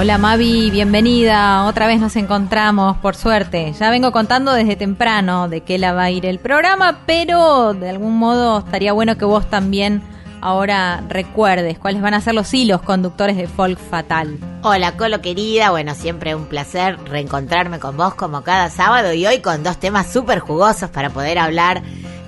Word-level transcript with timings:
Hola 0.00 0.16
Mavi, 0.16 0.70
bienvenida. 0.70 1.66
Otra 1.66 1.86
vez 1.86 2.00
nos 2.00 2.16
encontramos, 2.16 2.96
por 2.96 3.14
suerte. 3.14 3.74
Ya 3.78 3.90
vengo 3.90 4.12
contando 4.12 4.54
desde 4.54 4.74
temprano 4.74 5.46
de 5.46 5.60
qué 5.60 5.76
la 5.76 5.92
va 5.92 6.04
a 6.04 6.10
ir 6.10 6.24
el 6.24 6.38
programa, 6.38 7.00
pero 7.04 7.74
de 7.74 7.90
algún 7.90 8.16
modo 8.16 8.60
estaría 8.60 8.94
bueno 8.94 9.18
que 9.18 9.26
vos 9.26 9.50
también 9.50 10.00
ahora 10.40 11.04
recuerdes 11.10 11.78
cuáles 11.78 12.00
van 12.00 12.14
a 12.14 12.22
ser 12.22 12.32
los 12.32 12.54
hilos 12.54 12.80
conductores 12.80 13.36
de 13.36 13.46
Folk 13.46 13.78
Fatal. 13.78 14.38
Hola 14.62 14.96
Colo 14.96 15.20
querida, 15.20 15.70
bueno, 15.70 15.94
siempre 15.94 16.34
un 16.34 16.46
placer 16.46 16.98
reencontrarme 17.04 17.78
con 17.78 17.98
vos 17.98 18.14
como 18.14 18.40
cada 18.40 18.70
sábado 18.70 19.12
y 19.12 19.26
hoy 19.26 19.40
con 19.40 19.62
dos 19.62 19.76
temas 19.76 20.10
súper 20.10 20.38
jugosos 20.38 20.88
para 20.88 21.10
poder 21.10 21.38
hablar 21.38 21.82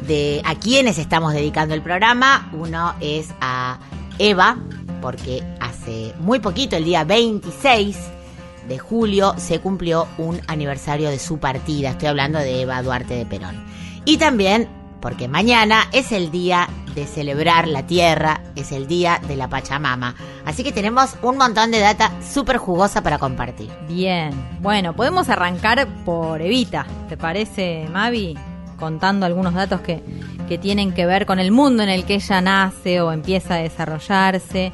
de 0.06 0.42
a 0.44 0.56
quiénes 0.56 0.98
estamos 0.98 1.32
dedicando 1.32 1.74
el 1.74 1.80
programa. 1.80 2.50
Uno 2.52 2.92
es 3.00 3.30
a 3.40 3.78
Eva, 4.18 4.58
porque 5.00 5.42
hace 5.82 6.14
muy 6.20 6.38
poquito, 6.38 6.76
el 6.76 6.84
día 6.84 7.02
26 7.04 7.96
de 8.68 8.78
julio, 8.78 9.34
se 9.36 9.58
cumplió 9.58 10.06
un 10.16 10.40
aniversario 10.46 11.10
de 11.10 11.18
su 11.18 11.38
partida. 11.38 11.90
Estoy 11.90 12.08
hablando 12.08 12.38
de 12.38 12.62
Eva 12.62 12.82
Duarte 12.82 13.14
de 13.14 13.26
Perón. 13.26 13.64
Y 14.04 14.18
también 14.18 14.68
porque 15.00 15.26
mañana 15.26 15.88
es 15.92 16.12
el 16.12 16.30
día 16.30 16.68
de 16.94 17.06
celebrar 17.06 17.66
la 17.66 17.84
tierra, 17.84 18.42
es 18.54 18.70
el 18.70 18.86
día 18.86 19.20
de 19.26 19.34
la 19.34 19.48
Pachamama. 19.48 20.14
Así 20.44 20.62
que 20.62 20.70
tenemos 20.70 21.16
un 21.22 21.36
montón 21.36 21.72
de 21.72 21.80
data 21.80 22.12
súper 22.22 22.58
jugosa 22.58 23.02
para 23.02 23.18
compartir. 23.18 23.70
Bien, 23.88 24.30
bueno, 24.60 24.94
podemos 24.94 25.28
arrancar 25.28 25.88
por 26.04 26.40
Evita, 26.40 26.86
¿te 27.08 27.16
parece 27.16 27.88
Mavi? 27.90 28.38
Contando 28.78 29.26
algunos 29.26 29.54
datos 29.54 29.80
que, 29.80 30.04
que 30.48 30.58
tienen 30.58 30.92
que 30.92 31.06
ver 31.06 31.26
con 31.26 31.40
el 31.40 31.50
mundo 31.50 31.82
en 31.82 31.88
el 31.88 32.04
que 32.04 32.14
ella 32.14 32.40
nace 32.40 33.00
o 33.00 33.10
empieza 33.10 33.54
a 33.54 33.58
desarrollarse. 33.58 34.72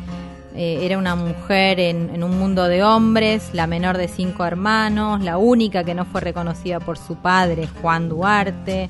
Eh, 0.60 0.84
era 0.84 0.98
una 0.98 1.14
mujer 1.14 1.78
en, 1.78 2.10
en 2.12 2.24
un 2.24 2.36
mundo 2.36 2.64
de 2.64 2.82
hombres, 2.82 3.50
la 3.52 3.68
menor 3.68 3.96
de 3.96 4.08
cinco 4.08 4.44
hermanos, 4.44 5.22
la 5.22 5.38
única 5.38 5.84
que 5.84 5.94
no 5.94 6.04
fue 6.04 6.20
reconocida 6.20 6.80
por 6.80 6.98
su 6.98 7.14
padre, 7.14 7.68
Juan 7.80 8.08
Duarte, 8.08 8.88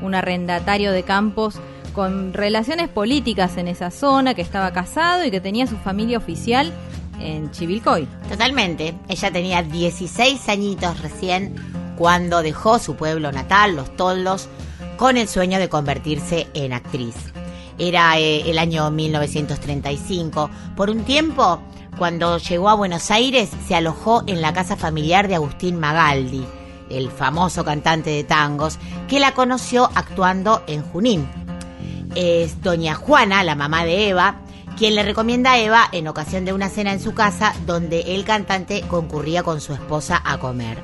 un 0.00 0.14
arrendatario 0.14 0.92
de 0.92 1.02
campos 1.02 1.60
con 1.92 2.32
relaciones 2.32 2.88
políticas 2.88 3.56
en 3.56 3.66
esa 3.66 3.90
zona, 3.90 4.34
que 4.34 4.42
estaba 4.42 4.72
casado 4.72 5.24
y 5.24 5.32
que 5.32 5.40
tenía 5.40 5.66
su 5.66 5.76
familia 5.78 6.18
oficial 6.18 6.72
en 7.18 7.50
Chivilcoy. 7.50 8.06
Totalmente. 8.28 8.94
Ella 9.08 9.32
tenía 9.32 9.64
16 9.64 10.48
añitos 10.48 11.02
recién 11.02 11.56
cuando 11.96 12.42
dejó 12.42 12.78
su 12.78 12.94
pueblo 12.94 13.32
natal, 13.32 13.74
Los 13.74 13.96
Toldos, 13.96 14.48
con 14.96 15.16
el 15.16 15.26
sueño 15.26 15.58
de 15.58 15.68
convertirse 15.68 16.46
en 16.54 16.74
actriz. 16.74 17.16
Era 17.78 18.18
eh, 18.18 18.50
el 18.50 18.58
año 18.58 18.90
1935. 18.90 20.50
Por 20.76 20.90
un 20.90 21.04
tiempo, 21.04 21.60
cuando 21.96 22.38
llegó 22.38 22.68
a 22.68 22.74
Buenos 22.74 23.10
Aires, 23.10 23.50
se 23.66 23.74
alojó 23.74 24.24
en 24.26 24.40
la 24.40 24.52
casa 24.52 24.76
familiar 24.76 25.28
de 25.28 25.36
Agustín 25.36 25.78
Magaldi, 25.78 26.44
el 26.90 27.10
famoso 27.10 27.64
cantante 27.64 28.10
de 28.10 28.24
tangos, 28.24 28.78
que 29.08 29.20
la 29.20 29.34
conoció 29.34 29.90
actuando 29.94 30.62
en 30.66 30.82
Junín. 30.82 31.28
Es 32.14 32.62
doña 32.62 32.94
Juana, 32.94 33.44
la 33.44 33.54
mamá 33.54 33.84
de 33.84 34.08
Eva, 34.08 34.40
quien 34.76 34.94
le 34.94 35.02
recomienda 35.02 35.52
a 35.52 35.58
Eva 35.58 35.88
en 35.92 36.08
ocasión 36.08 36.44
de 36.44 36.52
una 36.52 36.68
cena 36.68 36.92
en 36.92 37.00
su 37.00 37.14
casa 37.14 37.54
donde 37.66 38.14
el 38.14 38.24
cantante 38.24 38.82
concurría 38.82 39.42
con 39.42 39.60
su 39.60 39.72
esposa 39.72 40.22
a 40.24 40.38
comer. 40.38 40.82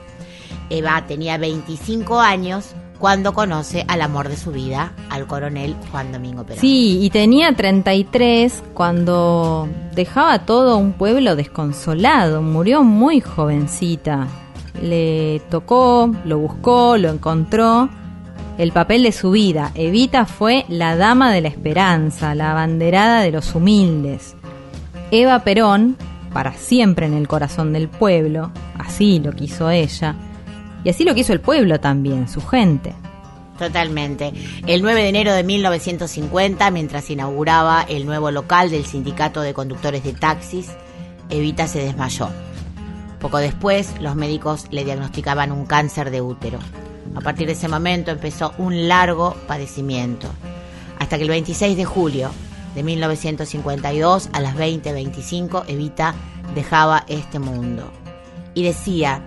Eva 0.71 1.05
tenía 1.07 1.39
25 1.39 2.21
años 2.21 2.75
cuando 3.05 3.35
conoce 3.35 3.85
al 3.87 4.01
amor 4.01 4.31
de 4.31 4.37
su 4.39 4.51
vida, 4.51 4.95
al 5.11 5.27
coronel 5.27 5.77
Juan 5.91 6.11
Domingo 6.11 6.45
Perón. 6.45 6.59
Sí, 6.59 7.01
y 7.03 7.11
tenía 7.11 7.55
33 7.55 8.63
cuando 8.73 9.69
dejaba 9.95 10.47
todo 10.47 10.79
un 10.79 10.95
pueblo 10.95 11.37
desconsolado. 11.37 12.41
Murió 12.41 12.83
muy 12.83 13.21
jovencita. 13.21 14.27
Le 14.81 15.43
tocó, 15.51 16.11
lo 16.25 16.39
buscó, 16.39 16.97
lo 16.97 17.11
encontró. 17.11 17.91
El 18.57 18.73
papel 18.73 19.03
de 19.03 19.13
su 19.13 19.33
vida. 19.33 19.71
Evita 19.75 20.25
fue 20.25 20.65
la 20.71 20.97
dama 20.97 21.31
de 21.31 21.43
la 21.43 21.49
esperanza, 21.49 22.35
la 22.35 22.53
abanderada 22.53 23.21
de 23.21 23.33
los 23.33 23.55
humildes. 23.55 24.35
Eva 25.11 25.41
Perón, 25.41 25.99
para 26.33 26.55
siempre 26.55 27.05
en 27.05 27.13
el 27.13 27.29
corazón 27.29 27.75
del 27.75 27.89
pueblo, 27.89 28.51
así 28.79 29.21
lo 29.21 29.33
quiso 29.33 29.69
ella, 29.69 30.15
y 30.85 30.91
así 30.91 31.05
lo 31.05 31.15
quiso 31.15 31.33
el 31.33 31.41
pueblo 31.41 31.81
también, 31.81 32.29
su 32.29 32.41
gente. 32.47 32.95
Totalmente. 33.59 34.33
El 34.67 34.83
9 34.83 35.03
de 35.03 35.09
enero 35.09 35.33
de 35.33 35.45
1950, 35.45 36.71
mientras 36.71 37.09
inauguraba 37.11 37.83
el 37.89 38.05
nuevo 38.05 38.31
local 38.31 38.71
del 38.71 38.85
Sindicato 38.85 39.41
de 39.41 39.55
Conductores 39.55 40.05
de 40.05 40.13
Taxis, 40.13 40.71
Evita 41.31 41.67
se 41.67 41.79
desmayó. 41.79 42.29
Poco 43.21 43.39
después, 43.39 43.95
los 44.01 44.17
médicos 44.17 44.67
le 44.71 44.85
diagnosticaban 44.85 45.53
un 45.53 45.65
cáncer 45.67 46.11
de 46.11 46.21
útero. 46.21 46.59
A 47.15 47.21
partir 47.21 47.47
de 47.47 47.53
ese 47.53 47.69
momento 47.69 48.11
empezó 48.11 48.53
un 48.59 48.89
largo 48.89 49.35
padecimiento, 49.47 50.29
hasta 50.99 51.17
que 51.17 51.23
el 51.23 51.31
26 51.31 51.77
de 51.77 51.85
julio 51.85 52.31
de 52.75 52.83
1952 52.83 54.29
a 54.33 54.41
las 54.41 54.57
20:25 54.57 55.65
Evita 55.69 56.15
dejaba 56.55 57.05
este 57.09 57.39
mundo 57.39 57.91
y 58.53 58.65
decía, 58.65 59.23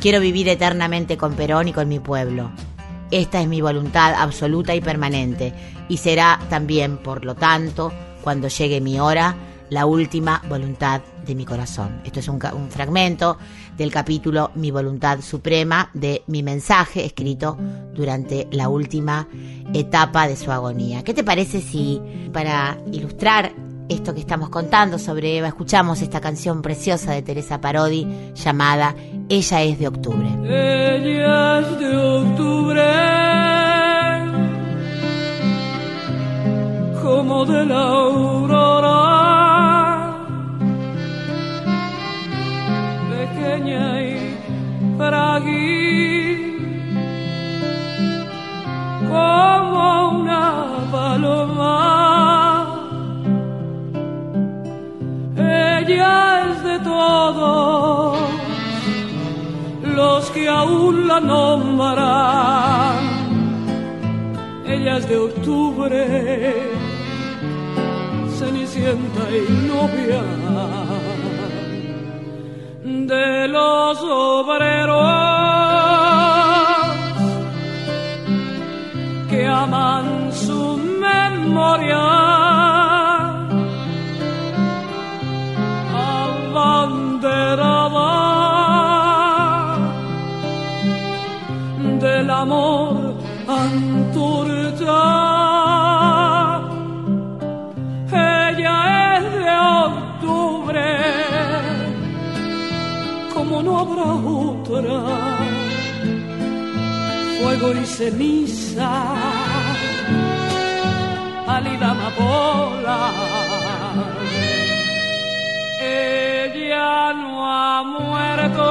quiero 0.00 0.20
vivir 0.20 0.48
eternamente 0.48 1.16
con 1.16 1.34
Perón 1.34 1.68
y 1.68 1.72
con 1.72 1.88
mi 1.88 2.00
pueblo. 2.00 2.50
Esta 3.10 3.40
es 3.40 3.48
mi 3.48 3.60
voluntad 3.60 4.14
absoluta 4.14 4.74
y 4.74 4.80
permanente 4.80 5.52
y 5.88 5.98
será 5.98 6.40
también, 6.48 6.96
por 6.96 7.24
lo 7.24 7.34
tanto, 7.34 7.92
cuando 8.22 8.48
llegue 8.48 8.80
mi 8.80 8.98
hora, 8.98 9.36
la 9.68 9.86
última 9.86 10.42
voluntad 10.48 11.02
de 11.26 11.34
mi 11.34 11.44
corazón. 11.44 12.00
Esto 12.04 12.20
es 12.20 12.28
un, 12.28 12.40
fragmento 12.70 13.38
del 13.76 13.92
capítulo 13.92 14.50
Mi 14.54 14.70
voluntad 14.70 15.20
suprema 15.20 15.90
de 15.92 16.22
mi 16.26 16.42
mensaje 16.42 17.04
escrito 17.04 17.56
durante 17.94 18.48
la 18.52 18.68
última 18.68 19.28
etapa 19.72 20.26
de 20.26 20.36
su 20.36 20.50
agonía. 20.50 21.04
¿Qué 21.04 21.14
te 21.14 21.24
parece 21.24 21.60
si 21.60 22.00
para 22.32 22.78
ilustrar 22.92 23.52
esto 23.90 24.14
que 24.14 24.20
estamos 24.20 24.48
contando 24.50 24.98
sobre 24.98 25.36
Eva 25.36 25.48
escuchamos 25.48 26.00
esta 26.00 26.20
canción 26.20 26.62
preciosa 26.62 27.12
de 27.12 27.22
Teresa 27.22 27.60
Parodi 27.60 28.06
llamada 28.34 28.94
Ella 29.28 29.62
es 29.62 29.78
de 29.78 29.88
octubre? 29.88 30.28
Ella 30.44 31.58
es 31.58 31.78
de 31.78 31.96
octubre, 31.96 32.82
como 37.02 37.44
de 37.44 37.66
la 37.66 37.80
aurora, 37.80 38.99
los 59.82 60.30
que 60.30 60.48
aún 60.48 61.08
la 61.08 61.20
nombran. 61.20 63.00
Ella 64.66 64.96
es 64.98 65.08
de 65.08 65.16
octubre, 65.16 66.70
cenicienta 68.38 69.24
y 69.30 69.42
novia 69.68 70.22
de 73.14 73.48
los 73.48 73.98
obreros 74.02 75.00
que 79.28 79.46
aman 79.46 80.32
su 80.32 80.76
memoria. 80.76 82.39
Fuego 107.40 107.72
y 107.72 107.84
ceniza, 107.84 108.90
pálida 111.46 111.90
amapola. 111.90 113.10
Ella 115.82 117.12
no 117.12 117.52
ha 117.52 117.82
muerto. 117.82 118.66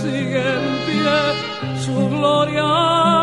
Sigue 0.00 0.42
en 0.54 0.66
pie 0.86 1.18
su 1.84 2.08
gloria. 2.08 3.21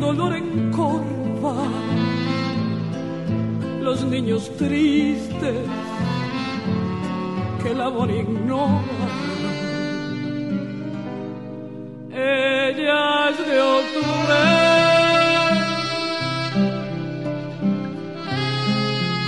Dolor 0.00 0.34
encorva 0.34 1.54
los 3.80 4.04
niños 4.04 4.50
tristes 4.56 5.66
que 7.62 7.70
el 7.70 7.80
amor 7.80 8.10
ignora 8.10 9.28
ella 12.18 13.30
es 13.30 13.46
de 13.46 13.60
octubre. 13.60 14.40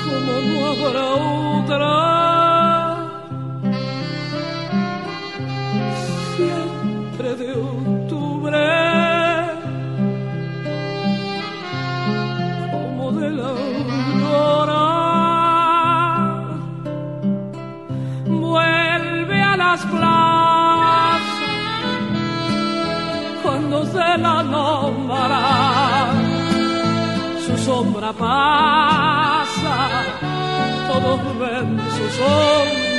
Como 0.05 0.33
no 0.41 0.67
habrá 0.67 1.07
otra. 1.63 2.10
La 24.21 24.43
nombra, 24.43 26.09
su 27.47 27.57
sombra 27.65 28.13
pasa, 28.13 29.77
todos 30.89 31.39
ven 31.39 31.81
su 31.97 32.09
sombra. 32.19 32.90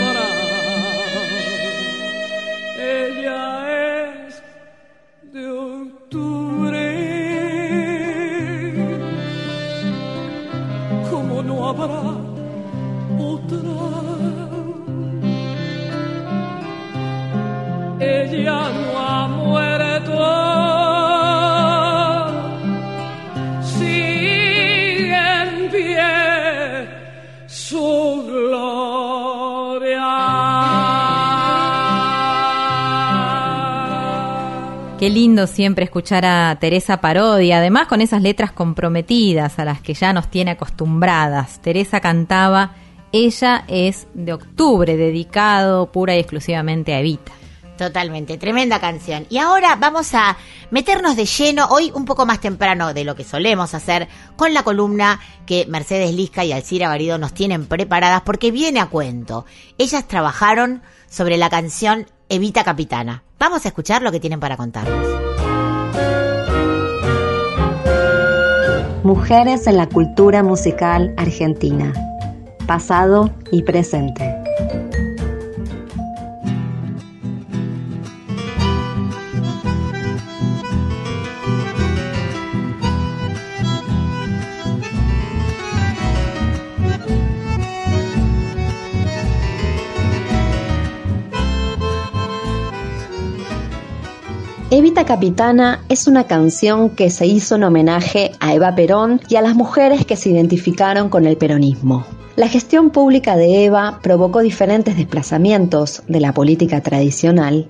Qué 35.01 35.09
lindo 35.09 35.47
siempre 35.47 35.85
escuchar 35.85 36.27
a 36.27 36.55
Teresa 36.59 37.01
Parodi, 37.01 37.51
además 37.51 37.87
con 37.87 38.01
esas 38.01 38.21
letras 38.21 38.51
comprometidas 38.51 39.57
a 39.57 39.65
las 39.65 39.81
que 39.81 39.95
ya 39.95 40.13
nos 40.13 40.29
tiene 40.29 40.51
acostumbradas. 40.51 41.59
Teresa 41.59 41.99
cantaba, 42.01 42.75
ella 43.11 43.65
es 43.67 44.05
de 44.13 44.33
octubre, 44.33 44.95
dedicado 44.95 45.91
pura 45.91 46.15
y 46.15 46.19
exclusivamente 46.19 46.93
a 46.93 46.99
Evita. 46.99 47.31
Totalmente, 47.79 48.37
tremenda 48.37 48.79
canción. 48.79 49.25
Y 49.31 49.39
ahora 49.39 49.75
vamos 49.75 50.13
a 50.13 50.37
meternos 50.69 51.15
de 51.15 51.25
lleno, 51.25 51.65
hoy 51.71 51.91
un 51.95 52.05
poco 52.05 52.27
más 52.27 52.39
temprano 52.39 52.93
de 52.93 53.03
lo 53.03 53.15
que 53.15 53.23
solemos 53.23 53.73
hacer, 53.73 54.07
con 54.35 54.53
la 54.53 54.61
columna 54.61 55.19
que 55.47 55.65
Mercedes 55.65 56.13
Lisca 56.13 56.45
y 56.45 56.51
Alcira 56.51 56.89
Garido 56.89 57.17
nos 57.17 57.33
tienen 57.33 57.65
preparadas 57.65 58.21
porque 58.21 58.51
viene 58.51 58.79
a 58.79 58.85
cuento. 58.85 59.47
Ellas 59.79 60.07
trabajaron 60.07 60.83
sobre 61.09 61.37
la 61.37 61.49
canción 61.49 62.05
Evita 62.29 62.63
Capitana. 62.63 63.23
Vamos 63.41 63.65
a 63.65 63.69
escuchar 63.69 64.03
lo 64.03 64.11
que 64.11 64.19
tienen 64.19 64.39
para 64.39 64.55
contarnos. 64.55 65.03
Mujeres 69.03 69.65
en 69.65 69.77
la 69.77 69.89
cultura 69.89 70.43
musical 70.43 71.11
argentina. 71.17 71.91
Pasado 72.67 73.31
y 73.51 73.63
presente. 73.63 74.30
Evita 94.91 95.05
Capitana 95.05 95.85
es 95.87 96.05
una 96.09 96.25
canción 96.25 96.89
que 96.89 97.09
se 97.09 97.25
hizo 97.25 97.55
en 97.55 97.63
homenaje 97.63 98.33
a 98.41 98.53
Eva 98.53 98.75
Perón 98.75 99.21
y 99.29 99.37
a 99.37 99.41
las 99.41 99.55
mujeres 99.55 100.05
que 100.05 100.17
se 100.17 100.31
identificaron 100.31 101.07
con 101.07 101.25
el 101.25 101.37
peronismo. 101.37 102.05
La 102.35 102.49
gestión 102.49 102.89
pública 102.89 103.37
de 103.37 103.63
Eva 103.63 103.99
provocó 104.03 104.41
diferentes 104.41 104.97
desplazamientos 104.97 106.03
de 106.09 106.19
la 106.19 106.33
política 106.33 106.81
tradicional, 106.81 107.69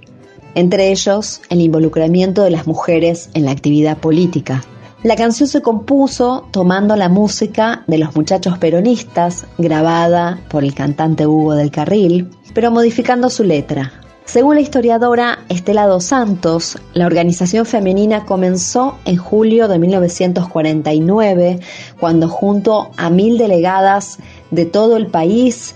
entre 0.56 0.90
ellos 0.90 1.42
el 1.50 1.62
involucramiento 1.62 2.42
de 2.42 2.50
las 2.50 2.66
mujeres 2.66 3.30
en 3.36 3.46
la 3.46 3.52
actividad 3.52 4.00
política. 4.00 4.64
La 5.04 5.16
canción 5.16 5.48
se 5.48 5.62
compuso 5.62 6.48
tomando 6.50 6.96
la 6.96 7.08
música 7.08 7.84
de 7.86 8.00
los 8.00 8.16
muchachos 8.16 8.58
peronistas, 8.58 9.46
grabada 9.60 10.40
por 10.50 10.64
el 10.64 10.74
cantante 10.74 11.28
Hugo 11.28 11.54
del 11.54 11.70
Carril, 11.70 12.32
pero 12.56 12.72
modificando 12.72 13.30
su 13.30 13.44
letra. 13.44 14.01
Según 14.26 14.56
la 14.56 14.62
historiadora 14.62 15.40
Estela 15.50 15.88
dos 15.88 16.06
Santos, 16.06 16.78
la 16.94 17.06
organización 17.06 17.66
femenina 17.66 18.26
comenzó 18.26 18.98
en 19.06 19.18
julio 19.18 19.68
de 19.68 19.80
1949, 19.80 21.60
cuando 22.00 22.30
junto 22.30 22.92
a 22.96 23.10
mil 23.10 23.38
delegadas 23.38 24.20
de 24.52 24.66
todo 24.66 24.96
el 24.96 25.08
país, 25.08 25.76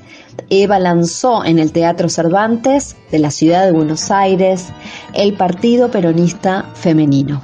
Eva 0.50 0.80
lanzó 0.80 1.44
en 1.44 1.60
el 1.60 1.72
Teatro 1.72 2.08
Cervantes 2.08 2.96
de 3.12 3.20
la 3.20 3.32
ciudad 3.32 3.66
de 3.66 3.72
Buenos 3.72 4.12
Aires 4.12 4.68
el 5.14 5.34
Partido 5.34 5.90
Peronista 5.92 6.66
Femenino. 6.76 7.42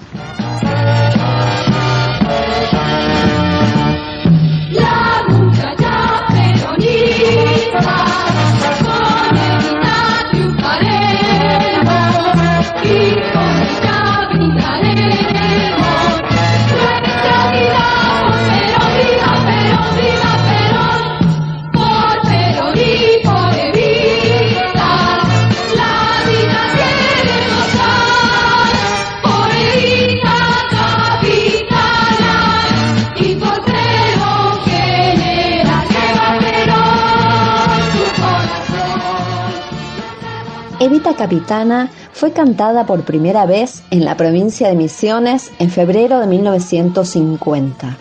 Capitana 41.22 41.92
fue 42.14 42.32
cantada 42.32 42.88
por 42.88 43.04
primera 43.04 43.46
vez 43.46 43.84
en 43.92 44.06
la 44.06 44.18
provincia 44.18 44.70
de 44.70 44.76
Misiones 44.76 45.52
en 45.60 45.70
febrero 45.70 46.20
de 46.20 46.26
1950. 46.26 47.96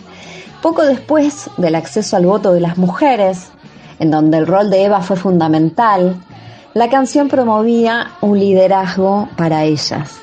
Poco 0.63 0.81
después 0.81 1.47
del 1.57 1.75
acceso 1.75 2.17
al 2.17 2.25
voto 2.25 2.51
de 2.51 2.61
las 2.61 2.79
mujeres, 2.79 3.51
en 3.99 4.09
donde 4.09 4.39
el 4.39 4.47
rol 4.47 4.71
de 4.71 4.85
Eva 4.85 5.01
fue 5.01 5.17
fundamental, 5.17 6.15
la 6.73 6.89
canción 6.89 7.27
promovía 7.27 8.13
un 8.21 8.39
liderazgo 8.39 9.29
para 9.37 9.65
ellas. 9.65 10.17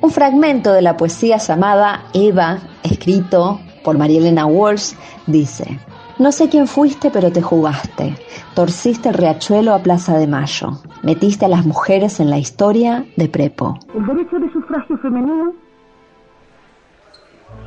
Un 0.00 0.10
fragmento 0.10 0.72
de 0.72 0.82
la 0.82 0.96
poesía 0.96 1.36
llamada 1.36 2.06
Eva, 2.14 2.58
escrito 2.82 3.60
por 3.84 3.96
Marielena 3.96 4.44
Walsh, 4.44 4.94
dice, 5.28 5.78
no 6.18 6.32
sé 6.32 6.48
quién 6.48 6.66
fuiste, 6.66 7.12
pero 7.12 7.30
te 7.30 7.42
jugaste. 7.42 8.16
Torciste 8.54 9.10
el 9.10 9.14
riachuelo 9.14 9.72
a 9.72 9.78
Plaza 9.78 10.18
de 10.18 10.26
Mayo. 10.26 10.80
Metiste 11.04 11.44
a 11.44 11.48
las 11.48 11.66
mujeres 11.66 12.18
en 12.18 12.30
la 12.30 12.38
historia 12.38 13.04
de 13.16 13.28
Prepo. 13.28 13.78
El 13.94 14.06
derecho 14.06 14.38
de 14.38 14.50
sufragio 14.50 14.96
femenino 14.96 15.52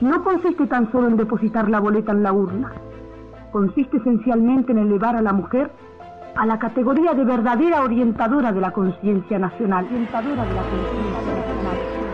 no 0.01 0.23
consiste 0.23 0.65
tan 0.65 0.91
solo 0.91 1.07
en 1.07 1.17
depositar 1.17 1.69
la 1.69 1.79
boleta 1.79 2.13
en 2.13 2.23
la 2.23 2.33
urna. 2.33 2.73
Consiste 3.51 3.97
esencialmente 3.97 4.71
en 4.71 4.79
elevar 4.79 5.15
a 5.15 5.21
la 5.21 5.33
mujer 5.33 5.69
a 6.35 6.47
la 6.47 6.57
categoría 6.57 7.13
de 7.13 7.25
verdadera 7.25 7.83
orientadora 7.83 8.51
de 8.51 8.61
la 8.61 8.71
conciencia 8.71 9.37
nacional. 9.37 9.85
Orientadora 9.85 10.43
de 10.43 10.53
la 10.55 10.61
conciencia 10.63 11.21
nacional. 11.21 12.07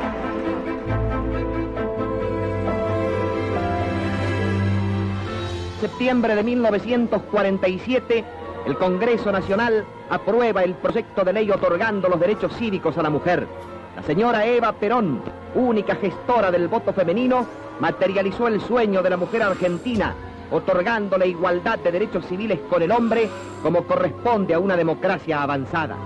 septiembre 5.83 6.35
de 6.35 6.43
1947, 6.43 8.23
el 8.65 8.77
Congreso 8.77 9.31
Nacional 9.31 9.85
aprueba 10.09 10.63
el 10.63 10.75
proyecto 10.75 11.23
de 11.23 11.33
ley 11.33 11.51
otorgando 11.51 12.07
los 12.07 12.19
derechos 12.19 12.55
cívicos 12.57 12.97
a 12.97 13.03
la 13.03 13.09
mujer. 13.09 13.47
La 13.95 14.03
señora 14.03 14.45
Eva 14.45 14.71
Perón, 14.71 15.21
única 15.55 15.95
gestora 15.95 16.49
del 16.49 16.67
voto 16.67 16.93
femenino, 16.93 17.45
materializó 17.79 18.47
el 18.47 18.61
sueño 18.61 19.01
de 19.01 19.09
la 19.09 19.17
mujer 19.17 19.43
argentina, 19.43 20.15
otorgando 20.51 21.17
la 21.17 21.25
igualdad 21.25 21.79
de 21.79 21.91
derechos 21.91 22.25
civiles 22.25 22.59
con 22.69 22.81
el 22.81 22.91
hombre 22.91 23.29
como 23.61 23.83
corresponde 23.83 24.53
a 24.53 24.59
una 24.59 24.77
democracia 24.77 25.41
avanzada. 25.41 25.97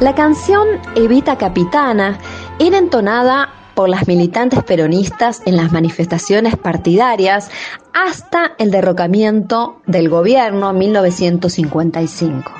La 0.00 0.14
canción 0.14 0.68
Evita 0.94 1.36
Capitana 1.36 2.18
era 2.58 2.78
entonada 2.78 3.61
por 3.74 3.88
las 3.88 4.08
militantes 4.08 4.62
peronistas 4.62 5.42
en 5.46 5.56
las 5.56 5.72
manifestaciones 5.72 6.56
partidarias 6.56 7.50
hasta 7.92 8.52
el 8.58 8.70
derrocamiento 8.70 9.80
del 9.86 10.08
gobierno 10.08 10.70
en 10.70 10.78
1955. 10.78 12.52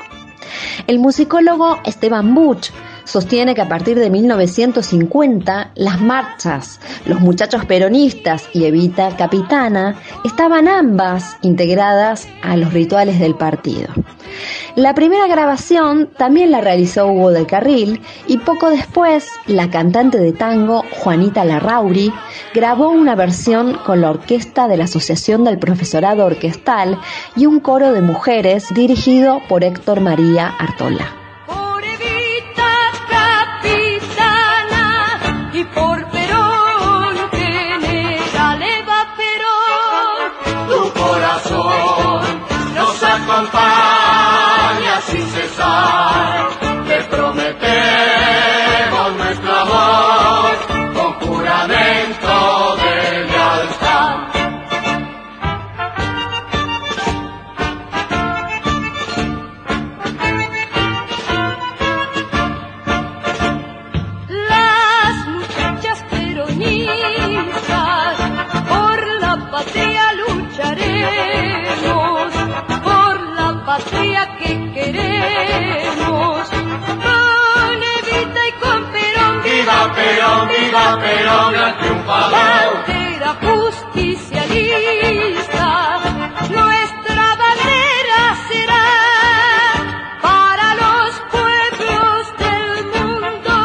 El 0.87 0.99
musicólogo 0.99 1.79
Esteban 1.85 2.35
Buch 2.35 2.71
sostiene 3.05 3.55
que 3.55 3.63
a 3.63 3.69
partir 3.69 3.99
de 3.99 4.11
1950 4.11 5.73
las 5.75 6.01
marchas, 6.01 6.81
los 7.07 7.21
muchachos 7.21 7.65
peronistas 7.65 8.49
y 8.53 8.65
Evita 8.65 9.17
Capitana 9.17 9.97
estaban 10.25 10.69
ambas 10.69 11.37
integradas 11.43 12.29
a 12.43 12.57
los 12.57 12.73
rituales 12.73 13.19
del 13.19 13.35
partido. 13.35 13.89
La 14.75 14.95
primera 14.95 15.27
grabación 15.27 16.09
también 16.17 16.51
la 16.51 16.63
realizó 16.63 17.07
Hugo 17.07 17.31
del 17.31 17.47
Carril 17.47 18.01
y 18.27 18.39
poco 18.39 18.71
después 18.71 19.29
la 19.47 19.71
cantante 19.71 20.19
de 20.19 20.33
tango 20.33 20.85
Juanita 20.99 21.45
Larrauri 21.45 22.13
grabó 22.55 22.89
una 22.89 23.15
versión 23.15 23.79
con 23.85 24.01
la 24.01 24.11
orquesta 24.11 24.69
de 24.69 24.79
la 24.79 24.85
Asociación 24.85 25.45
del 25.45 25.59
Profesorado 25.59 26.25
Orquestal 26.25 26.99
y 27.37 27.47
un 27.47 27.61
coro 27.61 27.93
de 27.93 28.01
mujeres 28.01 28.73
dirigido 28.75 29.41
por 29.49 29.63
Héctor 29.63 30.01
María 30.01 30.49
Artola. 30.59 31.22
Viva 80.73 80.99
Perón, 81.01 81.53
gran 81.53 81.77
triunfador. 81.79 82.33
bandera 82.87 83.37
justicialista, 83.43 86.01
nuestra 86.49 87.25
bandera 87.43 88.21
será 88.49 88.87
para 90.23 90.67
los 90.83 91.11
pueblos 91.31 92.21
del 92.39 92.79
mundo, 92.97 93.57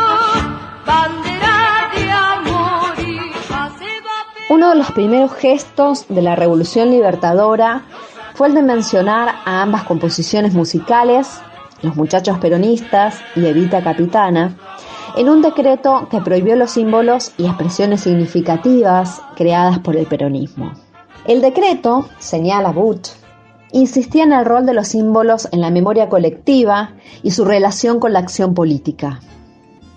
bandera 0.85 1.57
de 1.95 2.03
amor 2.11 2.91
y 2.99 3.01
paz. 3.47 3.71
Uno 4.49 4.65
de 4.71 4.75
los 4.75 4.91
primeros 4.91 5.31
gestos 5.35 6.05
de 6.09 6.21
la 6.21 6.35
Revolución 6.35 6.91
Libertadora 6.91 7.83
fue 8.33 8.47
el 8.49 8.53
de 8.53 8.63
mencionar 8.63 9.29
a 9.45 9.61
ambas 9.61 9.83
composiciones 9.83 10.51
musicales, 10.53 11.39
Los 11.81 11.95
Muchachos 11.95 12.37
Peronistas 12.39 13.21
y 13.35 13.45
Evita 13.45 13.81
Capitana, 13.81 14.57
en 15.17 15.29
un 15.29 15.41
decreto 15.41 16.07
que 16.11 16.21
prohibió 16.21 16.55
los 16.55 16.71
símbolos 16.71 17.31
y 17.39 17.47
expresiones 17.47 18.01
significativas 18.01 19.19
creadas 19.35 19.79
por 19.79 19.95
el 19.95 20.05
peronismo. 20.05 20.73
El 21.25 21.41
decreto, 21.41 22.07
señala 22.19 22.71
Butch, 22.71 23.09
insistía 23.71 24.23
en 24.23 24.31
el 24.31 24.45
rol 24.45 24.67
de 24.67 24.75
los 24.75 24.89
símbolos 24.89 25.49
en 25.51 25.61
la 25.61 25.71
memoria 25.71 26.07
colectiva 26.07 26.91
y 27.23 27.31
su 27.31 27.45
relación 27.45 27.99
con 27.99 28.13
la 28.13 28.19
acción 28.19 28.53
política. 28.53 29.19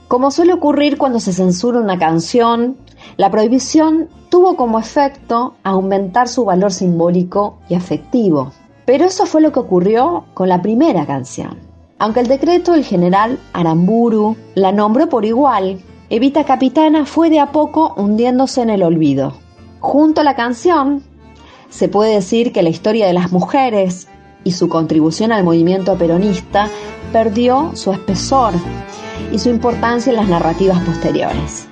Como 0.08 0.30
suele 0.30 0.54
ocurrir 0.54 0.96
cuando 0.96 1.20
se 1.20 1.34
censura 1.34 1.80
una 1.80 1.98
canción, 1.98 2.78
la 3.18 3.30
prohibición 3.30 4.08
tuvo 4.30 4.56
como 4.56 4.78
efecto 4.78 5.54
aumentar 5.62 6.28
su 6.28 6.46
valor 6.46 6.72
simbólico 6.72 7.58
y 7.68 7.74
afectivo. 7.74 8.52
Pero 8.86 9.04
eso 9.04 9.26
fue 9.26 9.42
lo 9.42 9.52
que 9.52 9.60
ocurrió 9.60 10.24
con 10.32 10.48
la 10.48 10.62
primera 10.62 11.04
canción. 11.04 11.69
Aunque 12.00 12.20
el 12.20 12.28
decreto 12.28 12.72
del 12.72 12.82
general 12.82 13.38
Aramburu 13.52 14.34
la 14.54 14.72
nombró 14.72 15.10
por 15.10 15.26
igual, 15.26 15.80
Evita 16.08 16.44
Capitana 16.44 17.04
fue 17.04 17.28
de 17.28 17.38
a 17.40 17.52
poco 17.52 17.92
hundiéndose 17.94 18.62
en 18.62 18.70
el 18.70 18.82
olvido. 18.82 19.34
Junto 19.80 20.22
a 20.22 20.24
la 20.24 20.34
canción, 20.34 21.02
se 21.68 21.88
puede 21.88 22.14
decir 22.14 22.52
que 22.52 22.62
la 22.62 22.70
historia 22.70 23.06
de 23.06 23.12
las 23.12 23.32
mujeres 23.32 24.08
y 24.44 24.52
su 24.52 24.70
contribución 24.70 25.30
al 25.30 25.44
movimiento 25.44 25.96
peronista 25.98 26.70
perdió 27.12 27.72
su 27.74 27.92
espesor 27.92 28.54
y 29.30 29.38
su 29.38 29.50
importancia 29.50 30.08
en 30.08 30.16
las 30.16 30.28
narrativas 30.28 30.82
posteriores. 30.82 31.69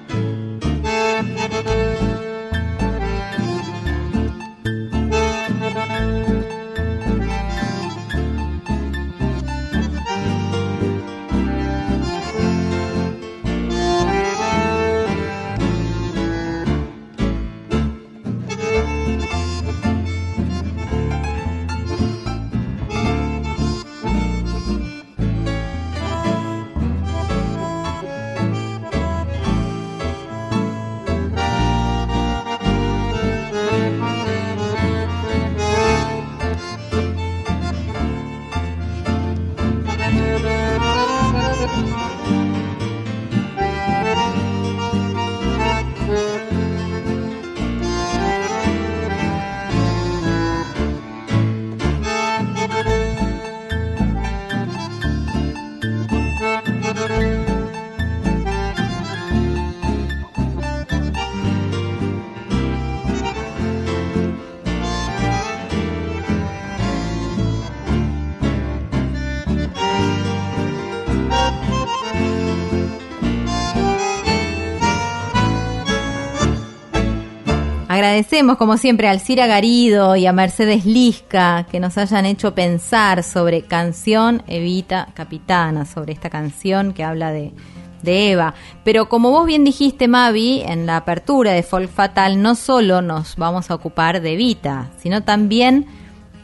Agradecemos 78.08 78.56
como 78.56 78.78
siempre 78.78 79.06
al 79.06 79.20
Cira 79.20 79.46
Garido 79.46 80.16
y 80.16 80.24
a 80.24 80.32
Mercedes 80.32 80.86
Lisca 80.86 81.66
que 81.70 81.78
nos 81.78 81.98
hayan 81.98 82.24
hecho 82.24 82.54
pensar 82.54 83.22
sobre 83.22 83.60
canción 83.60 84.42
Evita 84.46 85.08
Capitana, 85.12 85.84
sobre 85.84 86.14
esta 86.14 86.30
canción 86.30 86.94
que 86.94 87.04
habla 87.04 87.32
de, 87.32 87.52
de 88.00 88.30
Eva. 88.32 88.54
Pero 88.82 89.10
como 89.10 89.30
vos 89.30 89.44
bien 89.44 89.62
dijiste, 89.62 90.08
Mavi, 90.08 90.62
en 90.62 90.86
la 90.86 90.96
apertura 90.96 91.52
de 91.52 91.62
Folk 91.62 91.90
Fatal 91.90 92.40
no 92.40 92.54
solo 92.54 93.02
nos 93.02 93.36
vamos 93.36 93.70
a 93.70 93.74
ocupar 93.74 94.22
de 94.22 94.32
Evita, 94.32 94.88
sino 94.96 95.22
también 95.22 95.84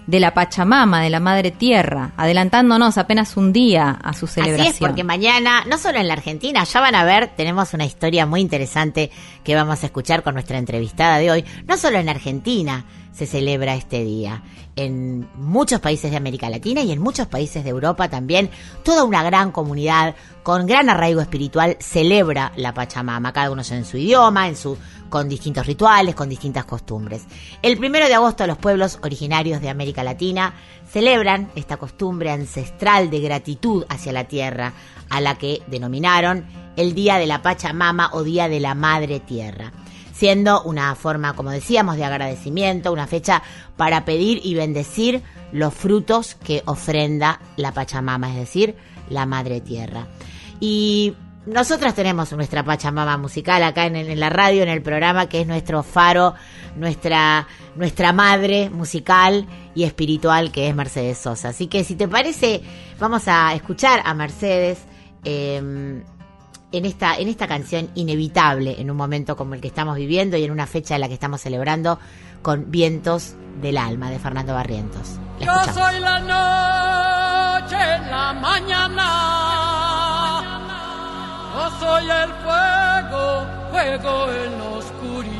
de 0.06 0.20
la 0.20 0.34
Pachamama, 0.34 1.02
de 1.02 1.10
la 1.10 1.20
Madre 1.20 1.50
Tierra, 1.50 2.12
adelantándonos 2.16 2.98
apenas 2.98 3.36
un 3.36 3.52
día 3.52 3.98
a 4.02 4.12
su 4.12 4.26
celebración. 4.26 4.68
Así 4.68 4.76
es, 4.76 4.80
porque 4.80 5.04
mañana, 5.04 5.64
no 5.68 5.78
solo 5.78 5.98
en 5.98 6.08
la 6.08 6.14
Argentina, 6.14 6.64
ya 6.64 6.80
van 6.80 6.94
a 6.94 7.04
ver, 7.04 7.30
tenemos 7.36 7.72
una 7.74 7.84
historia 7.84 8.26
muy 8.26 8.40
interesante 8.40 9.10
que 9.42 9.54
vamos 9.54 9.82
a 9.82 9.86
escuchar 9.86 10.22
con 10.22 10.34
nuestra 10.34 10.58
entrevistada 10.58 11.18
de 11.18 11.30
hoy. 11.30 11.44
No 11.66 11.76
solo 11.76 11.98
en 11.98 12.08
Argentina 12.08 12.84
se 13.14 13.26
celebra 13.26 13.76
este 13.76 14.02
día, 14.04 14.42
en 14.76 15.28
muchos 15.36 15.80
países 15.80 16.10
de 16.10 16.16
América 16.16 16.50
Latina 16.50 16.82
y 16.82 16.90
en 16.90 17.00
muchos 17.00 17.28
países 17.28 17.62
de 17.62 17.70
Europa 17.70 18.08
también, 18.08 18.50
toda 18.82 19.04
una 19.04 19.22
gran 19.22 19.52
comunidad 19.52 20.16
con 20.42 20.66
gran 20.66 20.90
arraigo 20.90 21.20
espiritual 21.20 21.76
celebra 21.78 22.52
la 22.56 22.74
Pachamama, 22.74 23.32
cada 23.32 23.52
uno 23.52 23.62
en 23.70 23.84
su 23.84 23.96
idioma, 23.98 24.48
en 24.48 24.56
su 24.56 24.76
con 25.08 25.28
distintos 25.28 25.66
rituales, 25.66 26.16
con 26.16 26.28
distintas 26.28 26.64
costumbres. 26.64 27.24
El 27.62 27.78
primero 27.78 28.08
de 28.08 28.14
agosto 28.14 28.48
los 28.48 28.58
pueblos 28.58 28.98
originarios 29.02 29.60
de 29.60 29.68
América 29.68 30.02
Latina 30.02 30.54
celebran 30.90 31.50
esta 31.54 31.76
costumbre 31.76 32.32
ancestral 32.32 33.10
de 33.10 33.20
gratitud 33.20 33.84
hacia 33.88 34.12
la 34.12 34.24
tierra, 34.24 34.72
a 35.08 35.20
la 35.20 35.36
que 35.36 35.62
denominaron 35.68 36.44
el 36.76 36.94
Día 36.94 37.18
de 37.18 37.26
la 37.26 37.42
Pachamama 37.42 38.10
o 38.12 38.24
Día 38.24 38.48
de 38.48 38.58
la 38.58 38.74
Madre 38.74 39.20
Tierra 39.20 39.72
siendo 40.24 40.62
una 40.62 40.94
forma, 40.94 41.34
como 41.34 41.50
decíamos, 41.50 41.98
de 41.98 42.04
agradecimiento, 42.06 42.90
una 42.90 43.06
fecha 43.06 43.42
para 43.76 44.06
pedir 44.06 44.40
y 44.42 44.54
bendecir 44.54 45.20
los 45.52 45.74
frutos 45.74 46.34
que 46.34 46.62
ofrenda 46.64 47.42
la 47.58 47.72
Pachamama, 47.72 48.30
es 48.30 48.36
decir, 48.36 48.74
la 49.10 49.26
Madre 49.26 49.60
Tierra. 49.60 50.06
Y 50.60 51.12
nosotras 51.44 51.94
tenemos 51.94 52.32
nuestra 52.32 52.64
Pachamama 52.64 53.18
musical 53.18 53.62
acá 53.64 53.84
en, 53.84 53.96
en 53.96 54.18
la 54.18 54.30
radio, 54.30 54.62
en 54.62 54.70
el 54.70 54.80
programa, 54.80 55.28
que 55.28 55.42
es 55.42 55.46
nuestro 55.46 55.82
faro, 55.82 56.32
nuestra, 56.74 57.46
nuestra 57.76 58.14
madre 58.14 58.70
musical 58.70 59.46
y 59.74 59.84
espiritual, 59.84 60.52
que 60.52 60.68
es 60.68 60.74
Mercedes 60.74 61.18
Sosa. 61.18 61.50
Así 61.50 61.66
que 61.66 61.84
si 61.84 61.96
te 61.96 62.08
parece, 62.08 62.62
vamos 62.98 63.28
a 63.28 63.52
escuchar 63.52 64.00
a 64.02 64.14
Mercedes. 64.14 64.78
eh, 65.22 66.02
en 66.76 66.84
esta, 66.86 67.16
en 67.16 67.28
esta 67.28 67.46
canción 67.46 67.88
inevitable 67.94 68.80
en 68.80 68.90
un 68.90 68.96
momento 68.96 69.36
como 69.36 69.54
el 69.54 69.60
que 69.60 69.68
estamos 69.68 69.96
viviendo 69.96 70.36
y 70.36 70.44
en 70.44 70.50
una 70.50 70.66
fecha 70.66 70.96
en 70.96 71.00
la 71.00 71.08
que 71.08 71.14
estamos 71.14 71.40
celebrando 71.40 71.98
con 72.42 72.70
Vientos 72.70 73.34
del 73.60 73.78
Alma 73.78 74.10
de 74.10 74.18
Fernando 74.18 74.54
Barrientos. 74.54 75.18
La 75.40 75.46
Yo 75.46 75.72
soy 75.72 76.00
la 76.00 76.18
noche, 76.18 77.76
la 78.10 78.32
mañana. 78.34 79.10
Yo 81.54 81.70
soy 81.78 82.10
el 82.10 82.32
fuego, 82.42 83.46
fuego 83.70 84.32
en 84.32 84.58
la 84.58 84.64
oscuridad. 84.64 85.34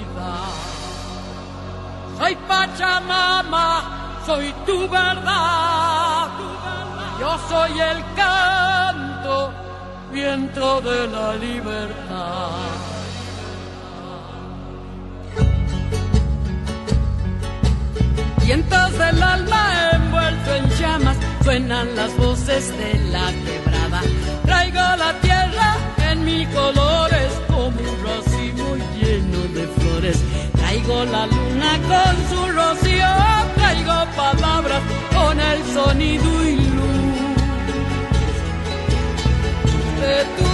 Soy 2.19 2.37
Pachamama, 2.49 4.23
soy 4.25 4.55
tu 4.65 4.89
verdad. 4.89 6.29
Yo 7.21 7.39
soy 7.49 7.81
el 7.81 8.05
canto, 8.17 8.84
de 10.55 11.09
la 11.09 11.35
libertad. 11.35 12.51
Vientos 18.45 18.93
del 18.93 19.23
alma 19.23 19.91
envuelto 19.95 20.55
en 20.55 20.71
llamas, 20.79 21.17
suenan 21.43 21.97
las 21.97 22.17
voces 22.19 22.69
de 22.79 23.01
la 23.11 23.33
quebrada. 23.33 24.01
Traigo 24.45 24.97
la 24.97 25.13
tierra 25.23 25.77
en 26.09 26.25
mis 26.25 26.47
colores 26.51 27.33
como 27.49 27.67
un 27.67 28.05
racimo 28.05 28.77
lleno 28.95 29.41
de 29.55 29.67
flores. 29.77 30.23
Traigo 30.57 31.05
la 31.05 31.27
luna 31.27 31.73
con 31.91 32.15
su 32.31 32.53
rocío, 32.53 33.13
traigo 33.57 34.07
palabras 34.15 34.83
con 35.17 35.41
el 35.41 35.65
sonido 35.75 36.49
y 36.49 36.57
luz 36.57 36.95
de 40.01 40.25
tu 40.37 40.54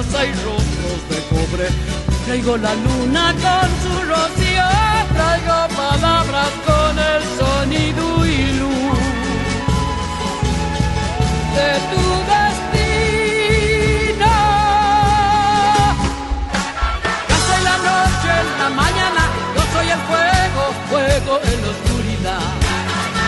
Raza 0.00 0.24
y 0.24 0.32
rostros 0.32 1.00
de 1.10 1.18
cobre. 1.28 1.68
Traigo 2.24 2.56
la 2.56 2.74
luna 2.74 3.34
con 3.44 3.68
su 3.82 3.92
rocío, 4.10 4.68
traigo 5.14 5.58
palabras 5.76 6.52
con 6.66 6.98
el 6.98 7.22
sonido 7.38 8.04
y 8.26 8.36
luz 8.60 8.98
de 11.56 11.70
tu 11.90 12.04
destino. 12.32 12.74
Yo 17.28 17.36
soy 17.46 17.60
la 17.70 17.76
noche, 17.90 18.32
la 18.58 18.68
mañana, 18.82 19.22
yo 19.56 19.62
soy 19.74 19.88
el 19.96 20.02
fuego, 20.08 20.62
fuego 20.88 21.32
en 21.50 21.58
la 21.62 21.68
oscuridad. 21.74 22.46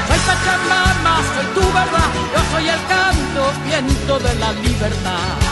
Soy 0.09 0.21
Pachamama, 0.27 1.15
soy 1.35 1.47
tu 1.55 1.65
verdad, 1.79 2.11
yo 2.35 2.41
soy 2.53 2.67
el 2.69 2.83
canto, 2.93 3.43
viento 3.67 4.15
de 4.19 4.33
la 4.37 4.51
libertad. 4.53 5.52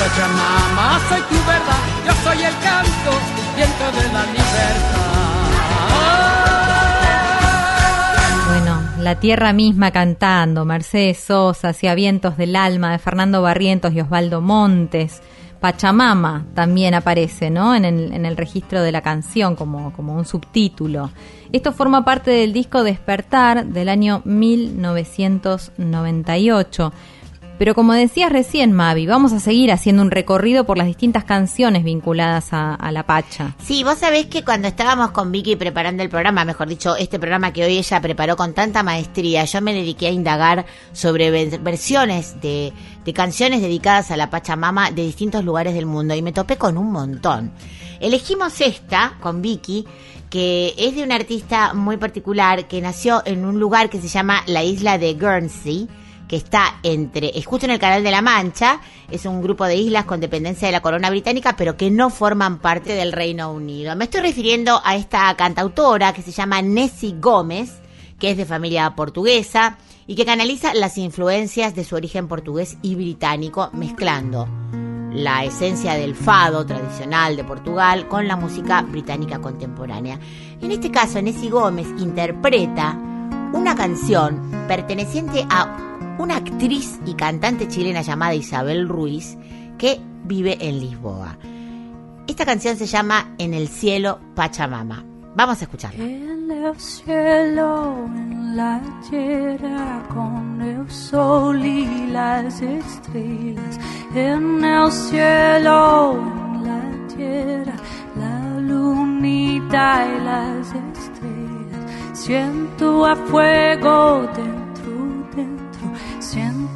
Pachamama, 0.00 0.98
soy 1.10 1.20
tu 1.28 1.36
verdad, 1.44 1.84
yo 2.06 2.12
soy 2.24 2.40
el 2.42 2.56
canto, 2.62 3.10
viento 3.54 3.84
de 3.92 4.08
la 4.10 4.24
libertad. 4.24 5.04
Bueno, 8.48 8.80
la 8.98 9.20
tierra 9.20 9.52
misma 9.52 9.90
cantando, 9.90 10.64
Mercedes 10.64 11.18
Sosa, 11.18 11.68
hacia 11.68 11.94
vientos 11.94 12.38
del 12.38 12.56
alma 12.56 12.92
de 12.92 12.98
Fernando 12.98 13.42
Barrientos 13.42 13.92
y 13.92 14.00
Osvaldo 14.00 14.40
Montes. 14.40 15.20
Pachamama 15.60 16.46
también 16.54 16.94
aparece, 16.94 17.50
¿no? 17.50 17.74
En 17.74 17.84
el, 17.84 18.14
en 18.14 18.24
el 18.24 18.38
registro 18.38 18.80
de 18.80 18.92
la 18.92 19.02
canción 19.02 19.54
como, 19.54 19.92
como 19.92 20.14
un 20.14 20.24
subtítulo. 20.24 21.10
Esto 21.52 21.74
forma 21.74 22.06
parte 22.06 22.30
del 22.30 22.54
disco 22.54 22.84
Despertar 22.84 23.66
del 23.66 23.90
año 23.90 24.22
1998. 24.24 26.90
Pero 27.60 27.74
como 27.74 27.92
decías 27.92 28.32
recién, 28.32 28.72
Mavi, 28.72 29.06
vamos 29.06 29.34
a 29.34 29.38
seguir 29.38 29.70
haciendo 29.70 30.00
un 30.00 30.10
recorrido 30.10 30.64
por 30.64 30.78
las 30.78 30.86
distintas 30.86 31.24
canciones 31.24 31.84
vinculadas 31.84 32.48
a, 32.52 32.90
la 32.90 33.02
Pacha. 33.02 33.54
Sí, 33.62 33.84
vos 33.84 33.98
sabés 33.98 34.28
que 34.28 34.42
cuando 34.42 34.66
estábamos 34.66 35.10
con 35.10 35.30
Vicky 35.30 35.56
preparando 35.56 36.02
el 36.02 36.08
programa, 36.08 36.46
mejor 36.46 36.68
dicho, 36.68 36.96
este 36.96 37.18
programa 37.18 37.52
que 37.52 37.62
hoy 37.62 37.76
ella 37.76 38.00
preparó 38.00 38.34
con 38.34 38.54
tanta 38.54 38.82
maestría, 38.82 39.44
yo 39.44 39.60
me 39.60 39.74
dediqué 39.74 40.06
a 40.06 40.10
indagar 40.10 40.64
sobre 40.94 41.30
ve- 41.30 41.60
versiones 41.62 42.40
de, 42.40 42.72
de 43.04 43.12
canciones 43.12 43.60
dedicadas 43.60 44.10
a 44.10 44.16
la 44.16 44.30
Pachamama 44.30 44.90
de 44.90 45.02
distintos 45.02 45.44
lugares 45.44 45.74
del 45.74 45.84
mundo 45.84 46.14
y 46.14 46.22
me 46.22 46.32
topé 46.32 46.56
con 46.56 46.78
un 46.78 46.90
montón. 46.90 47.52
Elegimos 48.00 48.58
esta 48.62 49.18
con 49.20 49.42
Vicky, 49.42 49.84
que 50.30 50.72
es 50.78 50.94
de 50.96 51.02
un 51.02 51.12
artista 51.12 51.74
muy 51.74 51.98
particular 51.98 52.68
que 52.68 52.80
nació 52.80 53.20
en 53.26 53.44
un 53.44 53.60
lugar 53.60 53.90
que 53.90 54.00
se 54.00 54.08
llama 54.08 54.44
la 54.46 54.64
isla 54.64 54.96
de 54.96 55.12
Guernsey 55.12 55.88
que 56.30 56.36
está 56.36 56.76
entre, 56.84 57.36
es 57.36 57.44
justo 57.44 57.66
en 57.66 57.72
el 57.72 57.80
Canal 57.80 58.04
de 58.04 58.12
la 58.12 58.22
Mancha, 58.22 58.80
es 59.10 59.26
un 59.26 59.42
grupo 59.42 59.64
de 59.64 59.74
islas 59.74 60.04
con 60.04 60.20
dependencia 60.20 60.68
de 60.68 60.70
la 60.70 60.80
corona 60.80 61.10
británica, 61.10 61.56
pero 61.56 61.76
que 61.76 61.90
no 61.90 62.08
forman 62.08 62.60
parte 62.60 62.92
del 62.92 63.10
Reino 63.10 63.50
Unido. 63.50 63.96
Me 63.96 64.04
estoy 64.04 64.20
refiriendo 64.20 64.80
a 64.84 64.94
esta 64.94 65.34
cantautora 65.34 66.12
que 66.12 66.22
se 66.22 66.30
llama 66.30 66.62
Nessie 66.62 67.16
Gómez, 67.18 67.80
que 68.20 68.30
es 68.30 68.36
de 68.36 68.46
familia 68.46 68.94
portuguesa 68.94 69.76
y 70.06 70.14
que 70.14 70.24
canaliza 70.24 70.72
las 70.72 70.98
influencias 70.98 71.74
de 71.74 71.82
su 71.82 71.96
origen 71.96 72.28
portugués 72.28 72.78
y 72.80 72.94
británico, 72.94 73.70
mezclando 73.72 74.46
la 75.12 75.42
esencia 75.42 75.94
del 75.94 76.14
fado 76.14 76.64
tradicional 76.64 77.36
de 77.36 77.42
Portugal 77.42 78.06
con 78.06 78.28
la 78.28 78.36
música 78.36 78.82
británica 78.82 79.40
contemporánea. 79.40 80.20
En 80.62 80.70
este 80.70 80.92
caso, 80.92 81.20
Nessie 81.20 81.50
Gómez 81.50 81.88
interpreta 81.98 82.96
una 83.52 83.74
canción 83.74 84.48
perteneciente 84.68 85.44
a 85.50 85.89
una 86.20 86.36
actriz 86.36 87.00
y 87.06 87.14
cantante 87.14 87.66
chilena 87.66 88.02
llamada 88.02 88.34
Isabel 88.34 88.88
Ruiz 88.88 89.38
que 89.78 89.98
vive 90.24 90.58
en 90.60 90.78
Lisboa. 90.78 91.38
Esta 92.26 92.44
canción 92.44 92.76
se 92.76 92.86
llama 92.86 93.34
En 93.38 93.54
el 93.54 93.68
cielo 93.68 94.20
Pachamama. 94.34 95.02
Vamos 95.34 95.60
a 95.60 95.64
escucharla. 95.64 96.04
En 96.04 96.50
el 96.50 96.78
cielo, 96.78 98.04
en 98.06 98.56
la 98.56 98.80
tierra, 99.08 100.02
con 100.12 100.60
el 100.60 100.90
sol 100.90 101.64
y 101.64 102.08
las 102.08 102.60
estrellas. 102.60 103.78
En 104.14 104.62
el 104.62 104.92
cielo, 104.92 106.18
en 106.20 106.64
la 106.64 107.14
tierra, 107.16 107.76
la 108.16 108.60
lunita 108.60 110.06
y 110.06 110.24
las 110.24 110.66
estrellas. 110.66 111.88
Siento 112.12 113.06
a 113.06 113.16
fuego 113.16 114.28
dentro. 114.36 114.59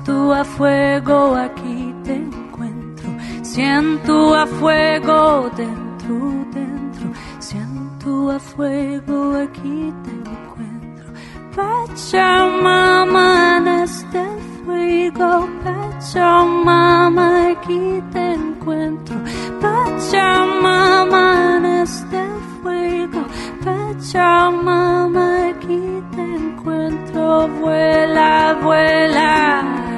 Siento 0.05 0.35
a 0.35 0.45
fuego, 0.45 1.35
aquí 1.35 1.95
te 2.05 2.17
encuentro. 2.17 3.09
Siento 3.41 4.35
a 4.35 4.47
fuego 4.47 5.51
dentro, 5.57 6.15
dentro. 6.53 7.11
Siento 7.39 8.33
a 8.33 8.39
fuego, 8.39 9.35
aquí 9.37 9.95
te 10.05 10.11
encuentro. 10.11 11.07
Pachamama 11.57 13.57
en 13.57 13.69
este 13.69 14.23
fuego. 14.67 15.49
Pachamama, 15.65 17.49
aquí 17.53 18.03
te 18.13 18.35
encuentro. 18.35 19.17
Pachamama 19.63 21.57
en 21.57 21.65
este 21.65 22.23
fuego. 22.61 23.25
Pachamama, 23.65 25.49
aquí 25.49 25.81
te 26.15 26.23
encuentro. 26.23 27.49
Vuela, 27.49 28.59
vuela, 28.63 29.94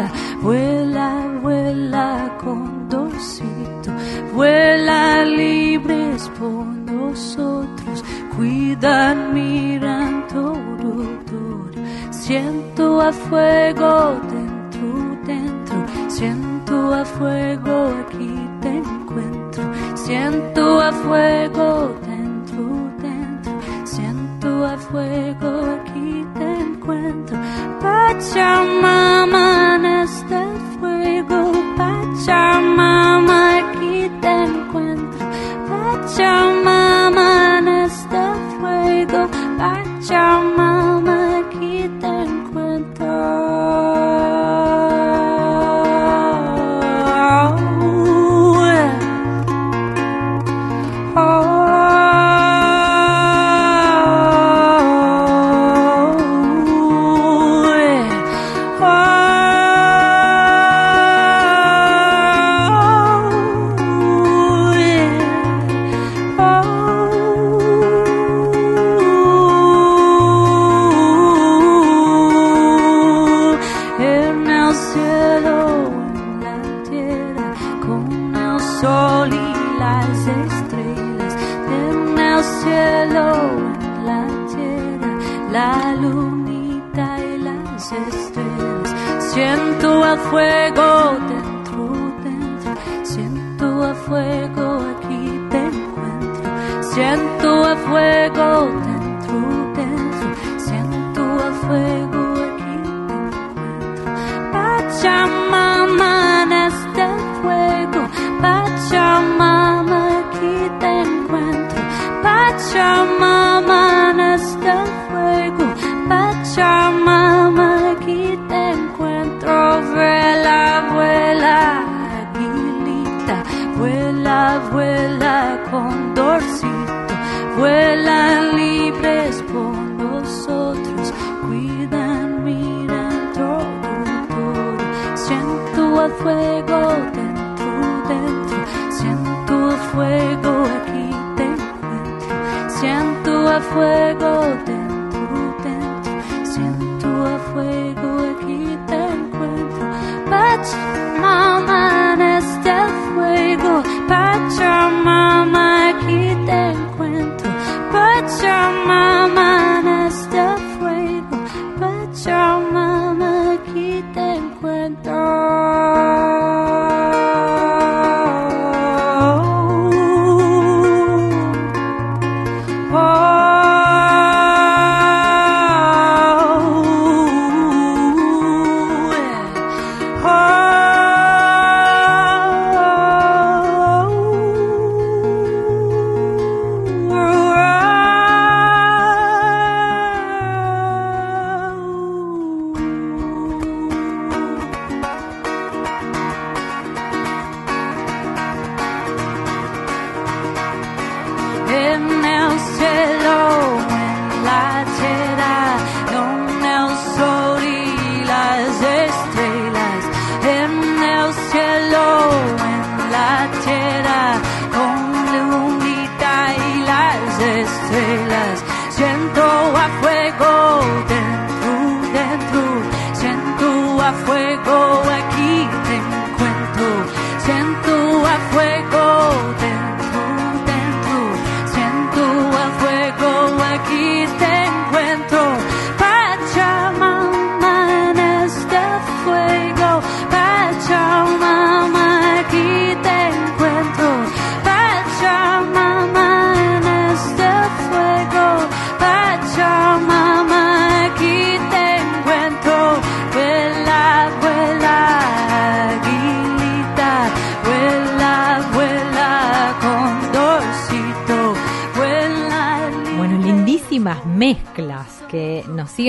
aguilita. 0.00 0.38
Vuela, 0.42 1.26
vuela, 1.42 2.36
condorcito. 2.42 3.90
Vuela 4.34 5.24
libres 5.24 6.28
por 6.38 6.64
nosotros. 6.66 8.04
Cuidan, 8.36 9.34
miran 9.34 10.26
todo, 10.28 11.04
todo. 11.26 11.82
Siento 12.10 13.00
a 13.00 13.12
fuego 13.12 14.20
dentro, 14.30 15.18
dentro. 15.26 15.86
Siento 16.08 16.94
a 16.94 17.04
fuego, 17.04 17.94
aquí 18.06 18.48
te 18.60 18.76
encuentro. 18.78 19.64
Siento 19.94 20.80
a 20.80 20.92
fuego 20.92 21.94
dentro, 22.06 22.64
dentro. 23.02 23.52
Siento 23.84 24.66
a 24.66 24.76
fuego, 24.78 25.50
aquí 25.80 26.26
te 26.38 26.60
encuentro. 26.60 27.38
Pachamama 27.80 29.69
en 30.10 30.16
este 30.16 30.78
fuego. 30.78 31.52
Pachamama, 31.76 33.58
aquí 33.58 34.10
te 34.20 34.44
encuentro. 34.44 35.26
Pachamama 35.68 37.58
en 37.58 37.68
este 37.68 38.22
fuego. 38.58 39.28
Pachamama, 39.58 40.79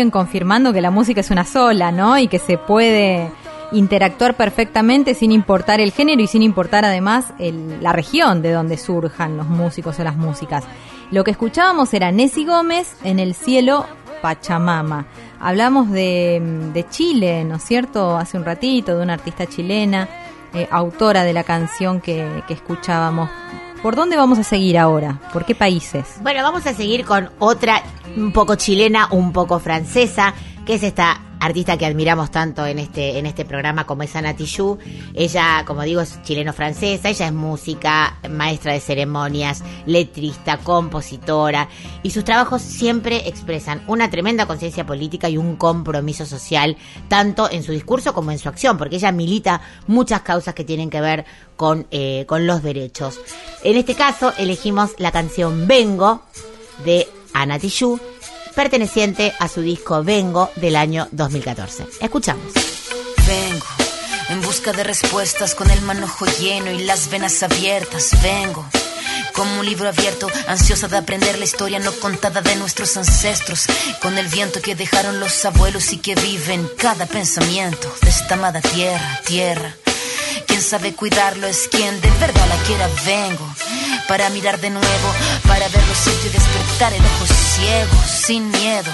confirmando 0.10 0.74
que 0.74 0.82
la 0.82 0.92
música 0.92 1.22
es 1.22 1.30
una 1.32 1.46
sola, 1.46 1.92
¿no? 1.92 2.18
Y 2.18 2.28
que 2.28 2.40
se 2.40 2.58
puede 2.58 3.30
interactuar 3.72 4.36
perfectamente 4.36 5.14
sin 5.14 5.32
importar 5.32 5.80
el 5.80 5.92
género 5.92 6.22
y 6.22 6.28
sin 6.28 6.42
importar 6.42 6.84
además 6.86 7.34
la 7.40 7.94
región 7.94 8.42
de 8.42 8.52
donde 8.52 8.78
surjan 8.78 9.38
los 9.38 9.48
músicos 9.48 10.00
o 10.00 10.04
las 10.04 10.18
músicas. 10.18 10.64
Lo 11.12 11.24
que 11.24 11.32
escuchábamos 11.32 11.94
era 11.94 12.12
Nessie 12.12 12.46
Gómez 12.46 12.96
en 13.04 13.20
el 13.20 13.34
cielo 13.34 13.86
Pachamama. 14.22 15.06
Hablamos 15.40 15.90
de, 15.90 16.42
de 16.74 16.88
Chile, 16.90 17.44
¿no 17.44 17.56
es 17.56 17.64
cierto? 17.64 18.18
Hace 18.18 18.38
un 18.38 18.46
ratito, 18.46 18.98
de 18.98 19.04
una 19.04 19.14
artista 19.14 19.46
chilena, 19.46 20.08
eh, 20.54 20.68
autora 20.70 21.24
de 21.24 21.34
la 21.34 21.44
canción 21.44 22.02
que 22.02 22.44
escuchábamos. 22.50 23.30
¿Por 23.82 23.96
dónde 23.96 24.16
vamos 24.16 24.38
a 24.38 24.44
seguir 24.44 24.78
ahora? 24.78 25.20
¿Por 25.34 25.44
qué 25.44 25.56
países? 25.56 26.20
Bueno, 26.22 26.44
vamos 26.44 26.68
a 26.68 26.74
seguir 26.74 27.04
con 27.04 27.32
otra 27.40 27.82
un 28.16 28.32
poco 28.32 28.54
chilena, 28.56 29.08
un 29.10 29.34
poco 29.34 29.60
francesa, 29.60 30.36
que 30.68 30.76
es 30.76 30.84
esta 30.84 31.20
artista 31.42 31.76
que 31.78 31.86
admiramos 31.86 32.32
tanto 32.32 32.66
en 32.66 32.80
este 32.80 33.18
en 33.18 33.26
este 33.26 33.44
programa 33.44 33.86
como 33.86 34.04
es 34.04 34.16
Ana 34.16 34.36
Tijoux. 34.36 34.80
Ella, 35.14 35.64
como 35.66 35.82
digo, 35.82 36.00
es 36.00 36.22
chileno-francesa, 36.24 37.10
ella 37.10 37.26
es 37.26 37.34
música, 37.34 38.20
maestra 38.30 38.74
de 38.74 38.80
ceremonias, 38.80 39.64
letrista, 39.86 40.58
compositora, 40.58 41.68
y 42.04 42.12
sus 42.12 42.24
trabajos 42.24 42.62
siempre 42.62 43.28
expresan 43.28 43.84
una 43.88 44.10
tremenda 44.10 44.46
conciencia 44.46 44.86
política 44.86 45.28
y 45.30 45.38
un 45.38 45.56
compromiso 45.56 46.26
social, 46.26 46.78
tanto 47.08 47.50
en 47.52 47.64
su 47.64 47.72
discurso 47.72 48.14
como 48.14 48.32
en 48.32 48.40
su 48.40 48.48
acción, 48.48 48.78
porque 48.78 48.98
ella 48.98 49.12
milita 49.12 49.62
muchas 49.88 50.22
causas 50.22 50.54
que 50.54 50.64
tienen 50.64 50.90
que 50.90 51.02
ver 51.02 51.26
con, 51.58 51.88
eh, 51.90 52.26
con 52.28 52.46
los 52.46 52.62
derechos. 52.62 53.20
En 53.64 53.78
este 53.78 53.96
caso, 53.96 54.32
elegimos 54.38 54.92
la 55.00 55.12
canción 55.12 55.68
Vengo 55.68 56.22
de 56.86 57.08
Ana 57.34 57.58
Tijoux, 57.58 58.00
perteneciente 58.52 59.34
a 59.40 59.48
su 59.48 59.62
disco 59.62 60.04
Vengo 60.04 60.50
del 60.56 60.76
año 60.76 61.08
2014. 61.12 61.88
Escuchamos. 62.00 62.54
Vengo 63.28 63.66
en 64.30 64.42
busca 64.42 64.72
de 64.72 64.84
respuestas 64.84 65.56
con 65.56 65.70
el 65.70 65.82
manojo 65.82 66.26
lleno 66.40 66.72
y 66.72 66.84
las 66.84 67.10
venas 67.10 67.42
abiertas. 67.44 68.12
Vengo 68.22 68.66
como 69.34 69.60
un 69.60 69.66
libro 69.66 69.88
abierto, 69.88 70.28
ansiosa 70.48 70.88
de 70.88 70.98
aprender 70.98 71.38
la 71.38 71.46
historia 71.46 71.80
no 71.80 71.92
contada 71.94 72.42
de 72.42 72.56
nuestros 72.58 72.96
ancestros, 72.98 73.66
con 74.02 74.18
el 74.18 74.28
viento 74.28 74.62
que 74.62 74.76
dejaron 74.76 75.20
los 75.20 75.44
abuelos 75.46 75.94
y 75.94 75.98
que 75.98 76.16
vive 76.16 76.54
en 76.54 76.68
cada 76.78 77.06
pensamiento 77.06 77.92
de 78.02 78.10
esta 78.10 78.36
amada 78.36 78.62
tierra, 78.62 79.22
tierra. 79.26 79.76
Quien 80.52 80.62
sabe 80.62 80.94
cuidarlo 80.94 81.48
es 81.48 81.70
quien 81.70 82.02
de 82.02 82.12
verdad 82.20 82.46
la 82.50 82.62
quiera. 82.64 82.90
Vengo 83.06 83.48
para 84.10 84.30
mirar 84.32 84.60
de 84.60 84.70
nuevo, 84.70 85.16
para 85.48 85.66
ver 85.70 85.88
lo 85.88 85.96
cierto 85.96 86.28
y 86.28 86.30
despertar 86.30 86.92
el 86.92 87.00
ojo 87.00 87.26
ciego, 87.26 88.04
sin 88.06 88.52
miedo. 88.52 88.92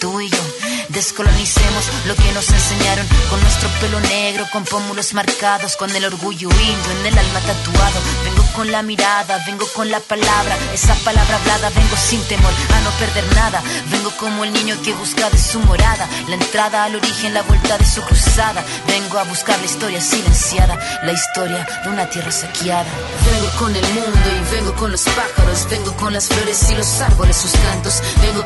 Tú 0.00 0.20
y 0.20 0.28
yo 0.28 0.55
descolonicemos 0.96 1.84
lo 2.06 2.14
que 2.16 2.32
nos 2.32 2.48
enseñaron 2.48 3.06
con 3.28 3.38
nuestro 3.42 3.68
pelo 3.80 4.00
negro, 4.00 4.46
con 4.50 4.64
pómulos 4.64 5.12
marcados, 5.12 5.76
con 5.76 5.94
el 5.94 6.06
orgullo 6.06 6.48
indio 6.48 6.90
en 7.00 7.06
el 7.06 7.18
alma 7.18 7.40
tatuado. 7.40 8.00
Vengo 8.24 8.42
con 8.54 8.72
la 8.72 8.80
mirada, 8.82 9.38
vengo 9.46 9.66
con 9.74 9.90
la 9.90 10.00
palabra, 10.00 10.56
esa 10.72 10.94
palabra 11.04 11.36
hablada. 11.36 11.68
Vengo 11.68 11.96
sin 11.98 12.22
temor 12.28 12.50
a 12.74 12.80
no 12.80 12.90
perder 12.92 13.24
nada. 13.34 13.62
Vengo 13.90 14.10
como 14.16 14.44
el 14.44 14.54
niño 14.54 14.80
que 14.82 14.94
busca 14.94 15.28
de 15.28 15.36
su 15.36 15.60
morada, 15.60 16.08
la 16.28 16.36
entrada 16.36 16.84
al 16.84 16.94
origen, 16.94 17.34
la 17.34 17.42
vuelta 17.42 17.76
de 17.76 17.84
su 17.84 18.00
cruzada. 18.00 18.64
Vengo 18.86 19.18
a 19.18 19.24
buscar 19.24 19.58
la 19.58 19.66
historia 19.66 20.00
silenciada, 20.00 20.78
la 21.02 21.12
historia 21.12 21.66
de 21.84 21.90
una 21.90 22.08
tierra 22.08 22.32
saqueada. 22.32 22.90
Vengo 23.30 23.50
con 23.58 23.76
el 23.76 23.86
mundo 23.92 24.18
y 24.34 24.54
vengo 24.54 24.74
con 24.76 24.92
los 24.92 25.02
pájaros, 25.02 25.68
vengo 25.68 25.94
con 25.96 26.14
las 26.14 26.28
flores 26.28 26.70
y 26.70 26.74
los 26.74 27.00
árboles, 27.02 27.36
sus 27.36 27.52
cantos. 27.52 28.00
Vengo 28.22 28.45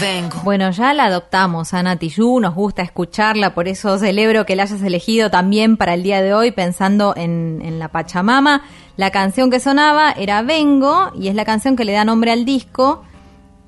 Vengo. 0.00 0.40
Bueno, 0.44 0.70
ya 0.70 0.94
la 0.94 1.06
adoptamos 1.06 1.74
a 1.74 1.82
Nati 1.82 2.08
Yu, 2.08 2.38
nos 2.40 2.54
gusta 2.54 2.82
escucharla, 2.82 3.54
por 3.54 3.66
eso 3.66 3.98
celebro 3.98 4.46
que 4.46 4.54
la 4.54 4.62
hayas 4.62 4.82
elegido 4.82 5.30
también 5.30 5.76
para 5.76 5.94
el 5.94 6.02
día 6.02 6.22
de 6.22 6.34
hoy, 6.34 6.52
pensando 6.52 7.14
en, 7.16 7.60
en 7.64 7.78
la 7.78 7.88
Pachamama. 7.88 8.62
La 8.96 9.10
canción 9.10 9.50
que 9.50 9.60
sonaba 9.60 10.12
era 10.12 10.42
Vengo 10.42 11.10
y 11.14 11.28
es 11.28 11.34
la 11.34 11.44
canción 11.44 11.74
que 11.74 11.84
le 11.84 11.92
da 11.92 12.04
nombre 12.04 12.30
al 12.30 12.44
disco 12.44 13.02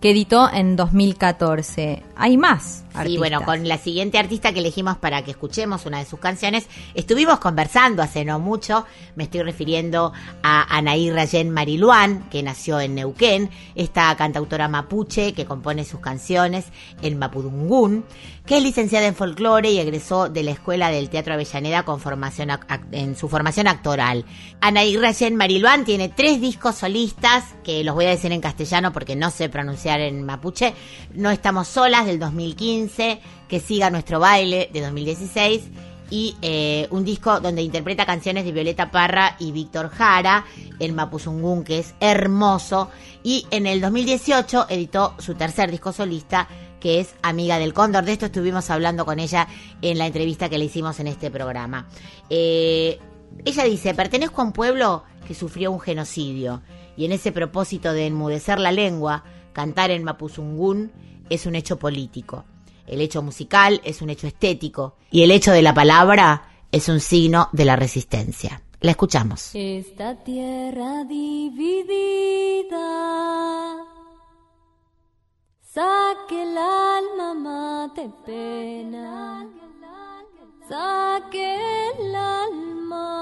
que 0.01 0.11
editó 0.11 0.51
en 0.53 0.77
2014. 0.77 2.03
Hay 2.17 2.37
más. 2.37 2.85
Y 2.93 2.99
artistas. 2.99 3.19
bueno, 3.19 3.43
con 3.43 3.69
la 3.69 3.79
siguiente 3.79 4.19
artista 4.19 4.53
que 4.53 4.59
elegimos 4.61 4.97
para 4.97 5.23
que 5.23 5.31
escuchemos 5.31 5.87
una 5.87 5.99
de 5.99 6.07
sus 6.07 6.19
canciones, 6.19 6.67
estuvimos 6.95 7.39
conversando 7.39 8.03
hace 8.03 8.25
no 8.25 8.41
mucho, 8.41 8.85
me 9.15 9.25
estoy 9.25 9.43
refiriendo 9.43 10.13
a 10.43 10.77
Anaí 10.77 11.11
Rayen 11.11 11.51
Mariluán, 11.51 12.29
que 12.31 12.43
nació 12.43 12.81
en 12.81 12.95
Neuquén, 12.97 13.51
esta 13.75 14.15
cantautora 14.17 14.69
mapuche 14.69 15.35
que 15.35 15.45
compone 15.45 15.85
sus 15.85 16.01
canciones 16.01 16.67
en 17.03 17.19
Mapudungún, 17.19 18.05
que 18.47 18.57
es 18.57 18.63
licenciada 18.63 19.07
en 19.07 19.15
folclore 19.15 19.71
y 19.71 19.79
egresó 19.79 20.29
de 20.29 20.43
la 20.43 20.51
Escuela 20.51 20.91
del 20.91 21.09
Teatro 21.09 21.35
Avellaneda 21.35 21.85
con 21.85 22.01
formación 22.01 22.49
ac- 22.49 22.67
ac- 22.67 22.87
en 22.93 23.15
su 23.17 23.29
formación 23.29 23.69
actoral. 23.69 24.25
Anaí 24.61 24.97
Rayen 24.97 25.37
Mariluán 25.37 25.85
tiene 25.85 26.09
tres 26.09 26.41
discos 26.41 26.75
solistas, 26.77 27.45
que 27.63 27.85
los 27.85 27.95
voy 27.95 28.07
a 28.07 28.11
decir 28.11 28.33
en 28.33 28.41
castellano 28.41 28.93
porque 28.93 29.15
no 29.15 29.31
sé 29.31 29.49
pronunciar 29.49 30.01
en 30.01 30.25
mapuche, 30.25 30.75
No 31.15 31.31
estamos 31.31 31.69
solas 31.69 32.07
del 32.07 32.19
2015, 32.19 33.21
Que 33.49 33.61
siga 33.61 33.91
nuestro 33.91 34.19
baile 34.21 34.69
de 34.73 34.81
2016 34.81 35.63
y 36.13 36.35
eh, 36.43 36.89
un 36.91 37.05
disco 37.05 37.39
donde 37.39 37.63
interpreta 37.63 38.05
canciones 38.05 38.45
de 38.45 38.51
Violeta 38.51 38.91
Parra 38.91 39.37
y 39.39 39.53
Víctor 39.53 39.91
Jara, 39.91 40.45
el 40.81 40.93
Mapuzungún, 40.93 41.63
que 41.63 41.79
es 41.79 41.95
hermoso. 42.01 42.91
Y 43.23 43.47
en 43.53 43.69
el 43.69 43.81
2018 43.81 44.67
editó 44.71 45.15
su 45.21 45.35
tercer 45.37 45.71
disco 45.71 45.93
solista, 45.93 46.49
que 46.81 47.01
es 47.01 47.15
Amiga 47.23 47.59
del 47.59 47.75
Cóndor. 47.75 48.05
De 48.05 48.13
esto 48.13 48.27
estuvimos 48.27 48.71
hablando 48.71 49.05
con 49.05 49.21
ella 49.21 49.47
en 49.83 49.99
la 49.99 50.07
entrevista 50.07 50.49
que 50.49 50.59
le 50.59 50.65
hicimos 50.65 50.99
en 51.01 51.07
este 51.07 51.31
programa. 51.31 51.87
Eh, 52.29 52.99
ella 53.45 53.65
dice, 53.65 53.95
pertenezco 53.95 54.41
a 54.41 54.45
un 54.45 54.53
pueblo 54.53 55.05
que 55.27 55.35
sufrió 55.35 55.71
un 55.71 55.81
genocidio 55.81 56.63
y 56.97 57.05
en 57.05 57.13
ese 57.13 57.33
propósito 57.33 57.93
de 57.93 58.07
enmudecer 58.07 58.59
la 58.59 58.73
lengua, 58.73 59.25
cantar 59.53 59.91
en 59.91 60.05
Mapuzungún 60.05 60.91
es 61.29 61.47
un 61.47 61.55
hecho 61.55 61.79
político. 61.79 62.45
El 62.87 63.01
hecho 63.01 63.23
musical 63.23 63.81
es 63.85 64.03
un 64.03 64.11
hecho 64.11 64.27
estético 64.27 64.97
y 65.11 65.23
el 65.23 65.31
hecho 65.31 65.53
de 65.53 65.63
la 65.63 65.73
palabra 65.73 66.43
es 66.73 66.89
un 66.89 67.01
signo 67.01 67.49
de 67.53 67.65
la 67.65 67.77
resistencia. 67.77 68.63
La 68.81 68.93
escuchamos. 68.93 69.51
Esta 69.55 70.17
tierra 70.25 71.05
dividida, 71.05 72.77
saque 75.75 76.43
el 76.43 76.59
alma 76.59 77.33
mate 77.35 78.11
pena, 78.27 79.47
saque 80.69 81.91
el 81.91 82.15
alma. 82.15 83.21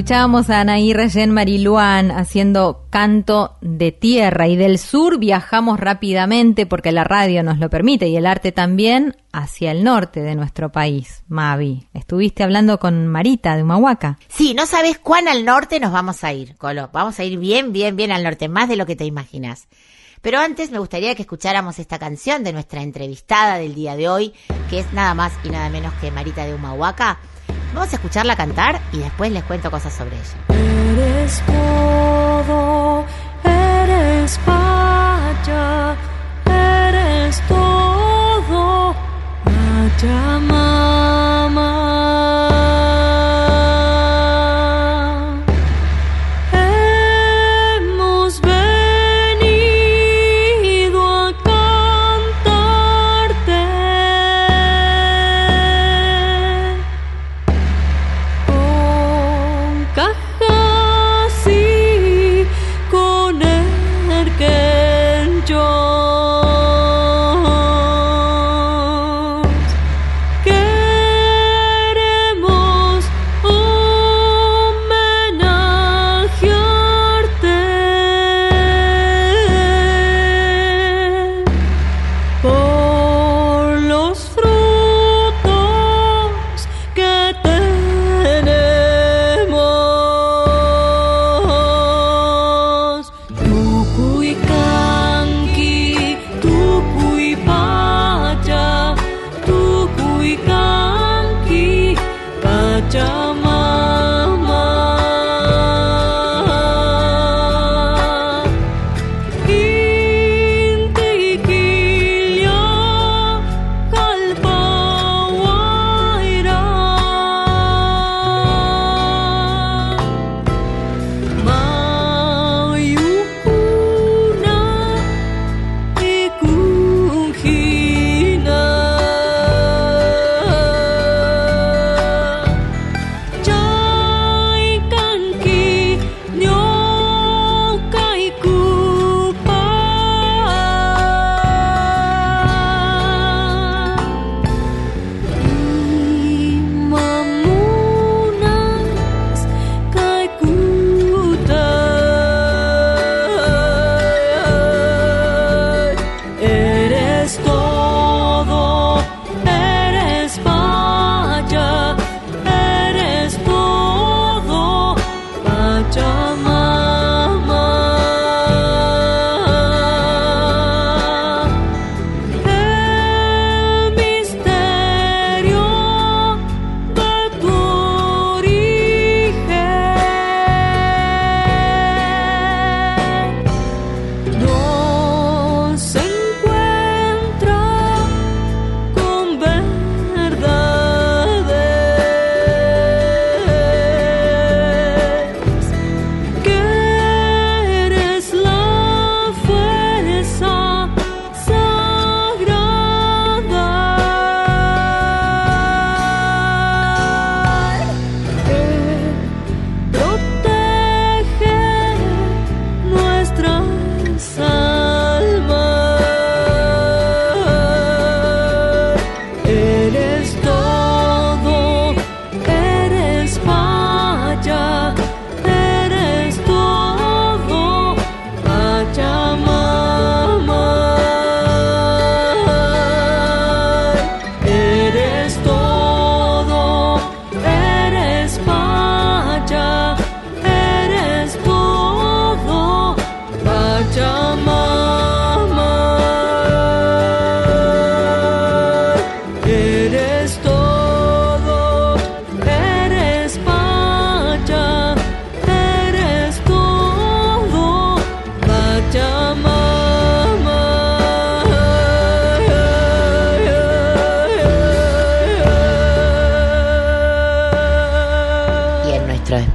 Escuchábamos 0.00 0.48
a 0.48 0.62
Anaí 0.62 0.94
Reyen 0.94 1.30
Mariluán 1.30 2.10
haciendo 2.10 2.86
canto 2.88 3.58
de 3.60 3.92
tierra 3.92 4.48
y 4.48 4.56
del 4.56 4.78
sur 4.78 5.18
viajamos 5.18 5.78
rápidamente 5.78 6.64
porque 6.64 6.90
la 6.90 7.04
radio 7.04 7.42
nos 7.42 7.58
lo 7.58 7.68
permite 7.68 8.08
y 8.08 8.16
el 8.16 8.24
arte 8.24 8.50
también 8.50 9.18
hacia 9.30 9.72
el 9.72 9.84
norte 9.84 10.22
de 10.22 10.36
nuestro 10.36 10.72
país. 10.72 11.22
Mavi, 11.28 11.86
estuviste 11.92 12.42
hablando 12.42 12.78
con 12.78 13.08
Marita 13.08 13.54
de 13.54 13.62
Humahuaca. 13.62 14.18
Sí, 14.28 14.54
no 14.54 14.64
sabes 14.64 14.98
cuán 14.98 15.28
al 15.28 15.44
norte 15.44 15.78
nos 15.80 15.92
vamos 15.92 16.24
a 16.24 16.32
ir, 16.32 16.56
Colo. 16.56 16.88
Vamos 16.94 17.18
a 17.18 17.24
ir 17.24 17.38
bien, 17.38 17.74
bien, 17.74 17.94
bien 17.94 18.10
al 18.10 18.24
norte, 18.24 18.48
más 18.48 18.70
de 18.70 18.76
lo 18.76 18.86
que 18.86 18.96
te 18.96 19.04
imaginas. 19.04 19.68
Pero 20.22 20.38
antes 20.38 20.70
me 20.70 20.78
gustaría 20.78 21.14
que 21.14 21.22
escucháramos 21.22 21.78
esta 21.78 21.98
canción 21.98 22.42
de 22.42 22.54
nuestra 22.54 22.82
entrevistada 22.82 23.58
del 23.58 23.74
día 23.74 23.96
de 23.96 24.08
hoy, 24.08 24.32
que 24.70 24.78
es 24.78 24.90
nada 24.94 25.12
más 25.12 25.34
y 25.44 25.50
nada 25.50 25.68
menos 25.68 25.92
que 26.00 26.10
Marita 26.10 26.46
de 26.46 26.54
Humahuaca. 26.54 27.18
Vamos 27.74 27.92
a 27.92 27.96
escucharla 27.96 28.36
cantar 28.36 28.80
y 28.92 28.98
después 28.98 29.30
les 29.32 29.44
cuento 29.44 29.70
cosas 29.70 29.92
sobre 29.92 30.16
ella. 30.16 30.34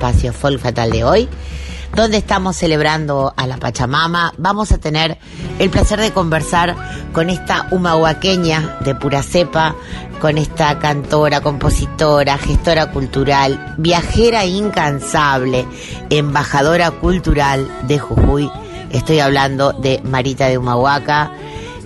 Espacio 0.06 0.34
Folk 0.34 0.60
Fatal 0.60 0.92
de 0.92 1.04
hoy, 1.04 1.28
donde 1.96 2.18
estamos 2.18 2.56
celebrando 2.56 3.34
a 3.36 3.48
la 3.48 3.58
Pachamama, 3.58 4.34
vamos 4.38 4.72
a 4.72 4.78
tener 4.78 5.18
el 5.58 5.72
placer 5.72 6.00
de 6.00 6.12
conversar 6.12 6.76
con 7.12 7.32
esta 7.32 7.68
humahuaqueña 7.72 8.78
de 8.82 8.94
pura 8.94 9.24
cepa, 9.24 9.76
con 10.22 10.38
esta 10.38 10.78
cantora, 10.78 11.42
compositora, 11.42 12.38
gestora 12.38 12.92
cultural, 12.92 13.74
viajera 13.78 14.46
incansable, 14.46 15.66
embajadora 16.12 16.92
cultural 16.92 17.68
de 17.88 17.98
Jujuy. 17.98 18.52
Estoy 18.92 19.22
hablando 19.22 19.74
de 19.74 20.02
Marita 20.04 20.48
de 20.48 20.60
Humahuaca. 20.60 21.32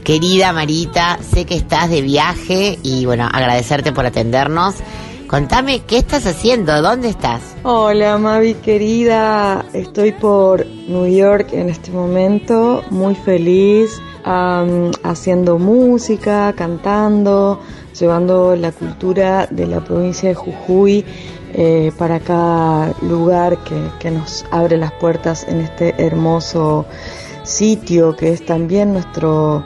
Querida 0.03 0.51
Marita, 0.51 1.19
sé 1.21 1.45
que 1.45 1.55
estás 1.55 1.89
de 1.89 2.01
viaje 2.01 2.79
y 2.83 3.05
bueno, 3.05 3.29
agradecerte 3.31 3.93
por 3.93 4.05
atendernos. 4.05 4.75
Contame, 5.29 5.81
¿qué 5.85 5.99
estás 5.99 6.25
haciendo? 6.25 6.81
¿Dónde 6.81 7.09
estás? 7.09 7.55
Hola 7.61 8.17
Mavi 8.17 8.55
querida, 8.55 9.63
estoy 9.73 10.11
por 10.11 10.65
New 10.65 11.05
York 11.05 11.49
en 11.51 11.69
este 11.69 11.91
momento, 11.91 12.83
muy 12.89 13.13
feliz, 13.13 14.01
haciendo 14.23 15.59
música, 15.59 16.51
cantando, 16.57 17.59
llevando 17.99 18.55
la 18.55 18.71
cultura 18.71 19.45
de 19.51 19.67
la 19.67 19.81
provincia 19.81 20.29
de 20.29 20.35
Jujuy 20.35 21.05
eh, 21.53 21.91
para 21.95 22.19
cada 22.19 22.91
lugar 23.03 23.59
que, 23.63 23.79
que 23.99 24.09
nos 24.09 24.47
abre 24.49 24.77
las 24.77 24.93
puertas 24.93 25.47
en 25.47 25.61
este 25.61 25.93
hermoso 26.03 26.87
sitio 27.43 28.15
que 28.15 28.33
es 28.33 28.43
también 28.47 28.93
nuestro, 28.93 29.63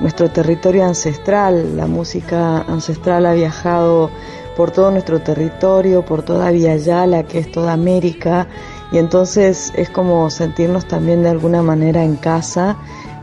nuestro 0.00 0.30
territorio 0.30 0.84
ancestral. 0.84 1.74
La 1.74 1.86
música 1.86 2.58
ancestral 2.68 3.24
ha 3.24 3.32
viajado 3.32 4.10
por 4.56 4.70
todo 4.70 4.90
nuestro 4.90 5.20
territorio, 5.20 6.04
por 6.04 6.22
toda 6.22 6.50
Via 6.50 6.76
Yala, 6.76 7.24
que 7.24 7.38
es 7.38 7.52
toda 7.52 7.72
América, 7.72 8.46
y 8.90 8.98
entonces 8.98 9.72
es 9.76 9.90
como 9.90 10.30
sentirnos 10.30 10.86
también 10.86 11.22
de 11.22 11.30
alguna 11.30 11.62
manera 11.62 12.02
en 12.02 12.16
casa. 12.16 12.76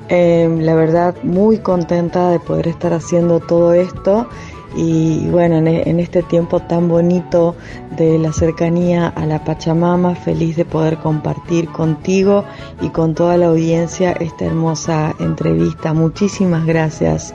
Eh, 0.10 0.48
la 0.60 0.76
verdad, 0.76 1.16
muy 1.24 1.60
contenta 1.60 2.30
de 2.30 2.40
poder 2.40 2.68
estar 2.68 2.94
haciendo 2.94 3.40
todo 3.40 3.74
esto 3.74 4.28
y 4.76 5.28
bueno, 5.28 5.58
en, 5.58 5.68
en 5.68 6.00
este 6.00 6.24
tiempo 6.24 6.60
tan 6.60 6.88
bonito 6.88 7.56
de 7.98 8.18
la 8.18 8.34
cercanía 8.34 9.08
a 9.08 9.26
la 9.26 9.44
Pachamama, 9.44 10.16
feliz 10.16 10.56
de 10.56 10.66
poder 10.66 10.98
compartir 10.98 11.70
contigo 11.70 12.44
y 12.82 12.90
con 12.90 13.14
toda 13.14 13.38
la 13.38 13.48
audiencia 13.48 14.14
esta 14.14 14.46
hermosa 14.46 15.16
entrevista. 15.20 15.94
Muchísimas 15.94 16.66
gracias 16.66 17.34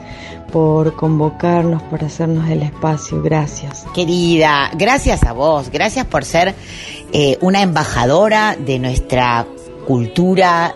por 0.51 0.95
convocarnos, 0.95 1.81
por 1.83 2.03
hacernos 2.03 2.49
el 2.49 2.63
espacio. 2.63 3.21
Gracias. 3.21 3.85
Querida, 3.93 4.71
gracias 4.73 5.23
a 5.23 5.33
vos, 5.33 5.69
gracias 5.69 6.05
por 6.05 6.25
ser 6.25 6.55
eh, 7.13 7.37
una 7.41 7.61
embajadora 7.61 8.55
de 8.55 8.79
nuestra 8.79 9.45
cultura, 9.87 10.75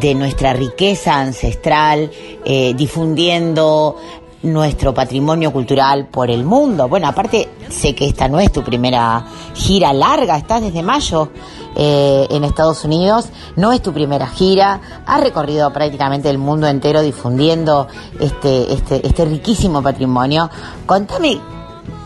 de 0.00 0.14
nuestra 0.14 0.54
riqueza 0.54 1.20
ancestral, 1.20 2.10
eh, 2.46 2.72
difundiendo 2.74 3.96
nuestro 4.44 4.94
patrimonio 4.94 5.52
cultural 5.52 6.06
por 6.06 6.30
el 6.30 6.44
mundo. 6.44 6.88
Bueno, 6.88 7.08
aparte 7.08 7.48
sé 7.68 7.94
que 7.94 8.06
esta 8.06 8.28
no 8.28 8.38
es 8.38 8.52
tu 8.52 8.62
primera 8.62 9.24
gira 9.54 9.92
larga, 9.92 10.36
estás 10.36 10.62
desde 10.62 10.82
mayo 10.82 11.30
eh, 11.74 12.26
en 12.30 12.44
Estados 12.44 12.84
Unidos, 12.84 13.28
no 13.56 13.72
es 13.72 13.82
tu 13.82 13.92
primera 13.92 14.26
gira, 14.28 14.80
has 15.06 15.20
recorrido 15.20 15.72
prácticamente 15.72 16.30
el 16.30 16.38
mundo 16.38 16.66
entero 16.66 17.00
difundiendo 17.00 17.88
este, 18.20 18.72
este, 18.72 19.06
este 19.06 19.24
riquísimo 19.24 19.82
patrimonio. 19.82 20.50
Contame 20.86 21.40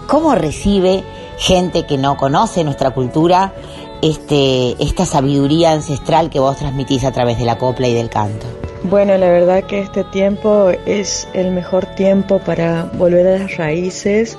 cómo 0.07 0.35
recibe 0.35 1.05
gente 1.39 1.87
que 1.87 1.99
no 1.99 2.17
conoce 2.17 2.65
nuestra 2.65 2.91
cultura 2.93 3.53
este, 4.01 4.83
esta 4.83 5.05
sabiduría 5.05 5.73
ancestral 5.73 6.31
que 6.31 6.39
vos 6.39 6.57
transmitís 6.57 7.05
a 7.05 7.13
través 7.13 7.39
de 7.39 7.45
la 7.45 7.59
copla 7.59 7.89
y 7.89 7.95
del 7.95 8.09
canto. 8.09 8.58
Bueno, 8.85 9.19
la 9.19 9.29
verdad 9.29 9.65
que 9.65 9.81
este 9.81 10.05
tiempo 10.05 10.71
es 10.87 11.29
el 11.35 11.51
mejor 11.51 11.85
tiempo 11.97 12.39
para 12.39 12.85
volver 12.95 13.27
a 13.27 13.39
las 13.41 13.57
raíces. 13.57 14.39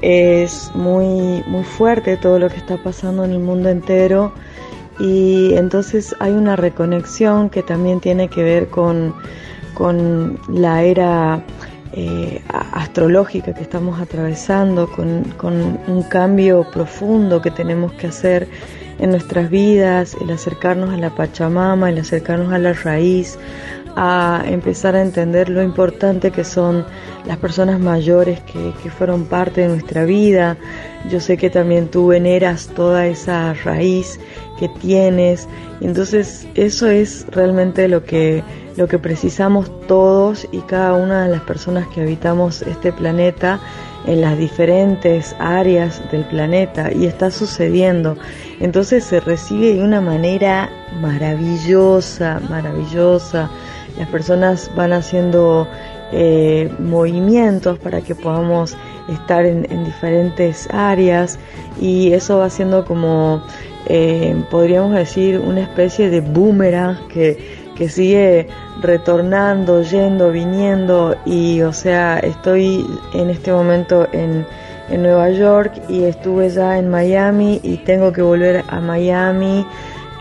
Es 0.00 0.70
muy, 0.74 1.44
muy 1.46 1.64
fuerte 1.64 2.16
todo 2.16 2.38
lo 2.38 2.48
que 2.48 2.56
está 2.56 2.82
pasando 2.82 3.24
en 3.24 3.32
el 3.32 3.40
mundo 3.40 3.68
entero 3.68 4.32
y 4.98 5.54
entonces 5.54 6.14
hay 6.18 6.32
una 6.32 6.56
reconexión 6.56 7.50
que 7.50 7.62
también 7.62 8.00
tiene 8.00 8.28
que 8.28 8.42
ver 8.42 8.68
con, 8.68 9.14
con 9.74 10.38
la 10.48 10.82
era 10.82 11.42
eh, 11.92 12.42
astrológica 12.48 13.54
que 13.54 13.62
estamos 13.62 14.00
atravesando, 14.00 14.90
con, 14.90 15.24
con 15.36 15.78
un 15.86 16.02
cambio 16.04 16.66
profundo 16.72 17.42
que 17.42 17.50
tenemos 17.50 17.92
que 17.92 18.08
hacer 18.08 18.48
en 18.98 19.10
nuestras 19.10 19.50
vidas, 19.50 20.16
el 20.20 20.30
acercarnos 20.30 20.90
a 20.90 20.96
la 20.96 21.10
Pachamama, 21.10 21.90
el 21.90 21.98
acercarnos 21.98 22.52
a 22.52 22.58
la 22.58 22.72
raíz, 22.72 23.38
a 23.96 24.42
empezar 24.46 24.96
a 24.96 25.02
entender 25.02 25.48
lo 25.48 25.62
importante 25.62 26.30
que 26.30 26.44
son 26.44 26.84
las 27.26 27.38
personas 27.38 27.78
mayores 27.78 28.40
que, 28.40 28.72
que, 28.82 28.90
fueron 28.90 29.24
parte 29.26 29.62
de 29.62 29.68
nuestra 29.68 30.04
vida. 30.04 30.56
Yo 31.10 31.20
sé 31.20 31.36
que 31.36 31.50
también 31.50 31.88
tú 31.88 32.08
veneras 32.08 32.68
toda 32.74 33.06
esa 33.06 33.54
raíz 33.54 34.18
que 34.58 34.68
tienes. 34.68 35.48
Entonces 35.80 36.46
eso 36.54 36.88
es 36.88 37.26
realmente 37.30 37.88
lo 37.88 38.04
que, 38.04 38.42
lo 38.76 38.88
que 38.88 38.98
precisamos 38.98 39.70
todos 39.86 40.46
y 40.52 40.60
cada 40.60 40.94
una 40.94 41.24
de 41.24 41.30
las 41.30 41.42
personas 41.42 41.86
que 41.88 42.02
habitamos 42.02 42.62
este 42.62 42.92
planeta 42.92 43.60
en 44.06 44.20
las 44.20 44.38
diferentes 44.38 45.34
áreas 45.38 46.02
del 46.10 46.24
planeta 46.24 46.92
y 46.92 47.06
está 47.06 47.30
sucediendo. 47.30 48.16
Entonces 48.60 49.04
se 49.04 49.20
recibe 49.20 49.74
de 49.74 49.82
una 49.82 50.00
manera 50.00 50.70
maravillosa, 51.00 52.40
maravillosa. 52.48 53.50
Las 53.98 54.08
personas 54.08 54.70
van 54.74 54.92
haciendo 54.92 55.68
eh, 56.12 56.70
movimientos 56.78 57.78
para 57.78 58.00
que 58.00 58.14
podamos 58.14 58.76
estar 59.08 59.44
en, 59.46 59.66
en, 59.70 59.84
diferentes 59.84 60.68
áreas 60.72 61.38
y 61.80 62.12
eso 62.12 62.38
va 62.38 62.50
siendo 62.50 62.84
como, 62.84 63.42
eh, 63.86 64.34
podríamos 64.50 64.94
decir, 64.94 65.38
una 65.38 65.62
especie 65.62 66.10
de 66.10 66.20
boomerang 66.20 67.08
que, 67.08 67.63
que 67.76 67.88
sigue 67.88 68.48
retornando, 68.80 69.82
yendo, 69.82 70.30
viniendo 70.30 71.16
y 71.24 71.62
o 71.62 71.72
sea, 71.72 72.18
estoy 72.18 72.86
en 73.14 73.30
este 73.30 73.52
momento 73.52 74.06
en, 74.12 74.46
en 74.90 75.02
Nueva 75.02 75.30
York 75.30 75.72
y 75.88 76.04
estuve 76.04 76.50
ya 76.50 76.78
en 76.78 76.88
Miami 76.90 77.60
y 77.62 77.78
tengo 77.78 78.12
que 78.12 78.22
volver 78.22 78.64
a 78.68 78.80
Miami 78.80 79.66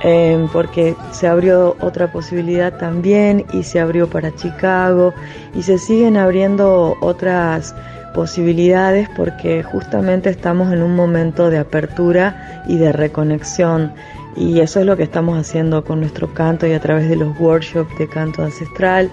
eh, 0.04 0.47
porque 0.51 0.95
se 1.12 1.28
abrió 1.28 1.78
otra 1.80 2.12
posibilidad 2.12 2.78
también 2.78 3.45
y 3.54 3.64
se 3.64 3.80
abrió 3.80 4.10
para 4.10 4.36
Chicago 4.36 5.14
y 5.56 5.64
se 5.64 5.78
siguen 5.78 6.18
abriendo 6.18 6.97
otras 6.99 7.74
posibilidades 8.14 9.08
porque 9.16 9.64
justamente 9.64 10.30
estamos 10.30 10.74
en 10.74 10.84
un 10.84 10.95
momento 10.95 11.49
de 11.49 11.58
apertura 11.58 12.64
y 12.68 12.78
de 12.78 12.91
reconexión 12.91 13.93
y 14.36 14.59
eso 14.59 14.79
es 14.79 14.86
lo 14.86 14.97
que 14.97 15.03
estamos 15.03 15.38
haciendo 15.38 15.84
con 15.84 15.99
nuestro 15.99 16.34
canto 16.34 16.65
y 16.67 16.73
a 16.73 16.79
través 16.79 17.09
de 17.09 17.15
los 17.15 17.39
workshops 17.39 17.97
de 17.97 18.07
canto 18.07 18.43
ancestral 18.43 19.09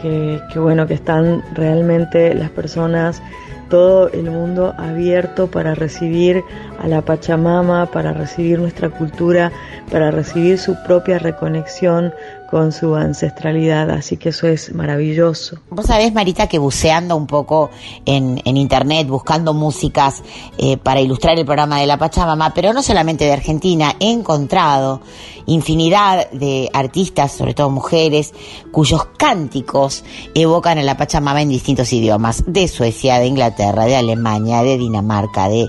que, 0.00 0.40
que 0.52 0.58
bueno 0.58 0.86
que 0.86 0.94
están 0.94 1.42
realmente 1.54 2.34
las 2.34 2.50
personas 2.50 3.22
todo 3.68 4.10
el 4.10 4.30
mundo 4.30 4.74
abierto 4.78 5.48
para 5.48 5.74
recibir 5.74 6.42
a 6.78 6.88
la 6.88 7.02
Pachamama, 7.02 7.86
para 7.86 8.12
recibir 8.12 8.58
nuestra 8.58 8.88
cultura, 8.88 9.52
para 9.90 10.10
recibir 10.10 10.58
su 10.58 10.76
propia 10.84 11.18
reconexión 11.18 12.12
con 12.50 12.72
su 12.72 12.94
ancestralidad, 12.94 13.90
así 13.90 14.16
que 14.16 14.30
eso 14.30 14.46
es 14.46 14.74
maravilloso. 14.74 15.58
Vos 15.70 15.86
sabés, 15.86 16.12
Marita, 16.12 16.46
que 16.46 16.58
buceando 16.58 17.16
un 17.16 17.26
poco 17.26 17.70
en, 18.06 18.40
internet, 18.44 19.06
buscando 19.06 19.52
músicas 19.52 20.22
eh, 20.56 20.76
para 20.78 21.00
ilustrar 21.00 21.38
el 21.38 21.44
programa 21.44 21.80
de 21.80 21.86
la 21.86 21.98
Pachamama, 21.98 22.54
pero 22.54 22.72
no 22.72 22.82
solamente 22.82 23.24
de 23.24 23.32
Argentina, 23.32 23.94
he 24.00 24.10
encontrado 24.10 25.00
infinidad 25.46 26.30
de 26.30 26.68
artistas, 26.72 27.32
sobre 27.32 27.54
todo 27.54 27.70
mujeres, 27.70 28.34
cuyos 28.70 29.06
cánticos 29.16 30.04
evocan 30.34 30.78
a 30.78 30.82
la 30.82 30.96
Pachamama 30.96 31.42
en 31.42 31.48
distintos 31.48 31.92
idiomas, 31.92 32.44
de 32.46 32.68
Suecia, 32.68 33.18
de 33.18 33.26
Inglaterra, 33.26 33.86
de 33.86 33.96
Alemania, 33.96 34.62
de 34.62 34.76
Dinamarca, 34.76 35.48
de, 35.48 35.68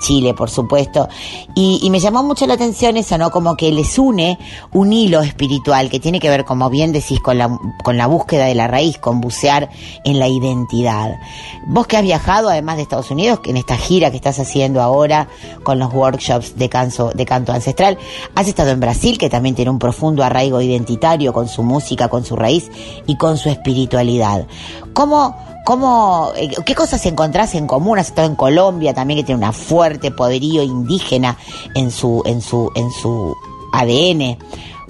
Chile, 0.00 0.34
por 0.34 0.50
supuesto, 0.50 1.08
y 1.54 1.88
me 1.90 2.00
llamó 2.00 2.22
mucho 2.22 2.46
la 2.46 2.54
atención 2.54 2.96
eso, 2.96 3.16
¿no? 3.16 3.30
Como 3.30 3.56
que 3.56 3.72
les 3.72 3.98
une 3.98 4.38
un 4.72 4.92
hilo 4.92 5.20
espiritual 5.22 5.88
que 5.90 5.98
tiene 5.98 6.15
que 6.20 6.30
ver, 6.30 6.44
como 6.44 6.70
bien 6.70 6.92
decís, 6.92 7.20
con 7.20 7.38
la, 7.38 7.58
con 7.82 7.96
la 7.96 8.06
búsqueda 8.06 8.46
de 8.46 8.54
la 8.54 8.68
raíz, 8.68 8.98
con 8.98 9.20
bucear 9.20 9.68
en 10.04 10.18
la 10.18 10.28
identidad. 10.28 11.18
Vos 11.66 11.86
que 11.86 11.96
has 11.96 12.02
viajado, 12.02 12.48
además 12.48 12.76
de 12.76 12.82
Estados 12.82 13.10
Unidos, 13.10 13.40
en 13.44 13.56
esta 13.56 13.76
gira 13.76 14.10
que 14.10 14.16
estás 14.16 14.38
haciendo 14.38 14.80
ahora 14.82 15.28
con 15.62 15.78
los 15.78 15.92
workshops 15.92 16.56
de 16.56 16.68
canto, 16.68 17.10
de 17.14 17.24
canto 17.24 17.52
ancestral, 17.52 17.98
has 18.34 18.48
estado 18.48 18.70
en 18.70 18.80
Brasil, 18.80 19.18
que 19.18 19.30
también 19.30 19.54
tiene 19.54 19.70
un 19.70 19.78
profundo 19.78 20.22
arraigo 20.24 20.60
identitario 20.60 21.32
con 21.32 21.48
su 21.48 21.62
música, 21.62 22.08
con 22.08 22.24
su 22.24 22.36
raíz 22.36 22.70
y 23.06 23.16
con 23.16 23.36
su 23.36 23.48
espiritualidad. 23.48 24.46
¿Cómo, 24.92 25.36
cómo, 25.64 26.32
eh, 26.36 26.50
qué 26.64 26.74
cosas 26.74 27.04
encontrás 27.06 27.54
en 27.54 27.66
común? 27.66 27.98
Has 27.98 28.08
estado 28.08 28.28
en 28.28 28.36
Colombia 28.36 28.94
también, 28.94 29.20
que 29.20 29.24
tiene 29.24 29.38
una 29.38 29.52
fuerte 29.52 30.10
poderío 30.10 30.62
indígena 30.62 31.36
en 31.74 31.90
su, 31.90 32.22
en 32.26 32.40
su, 32.40 32.70
en 32.74 32.90
su 32.90 33.34
ADN. 33.72 34.38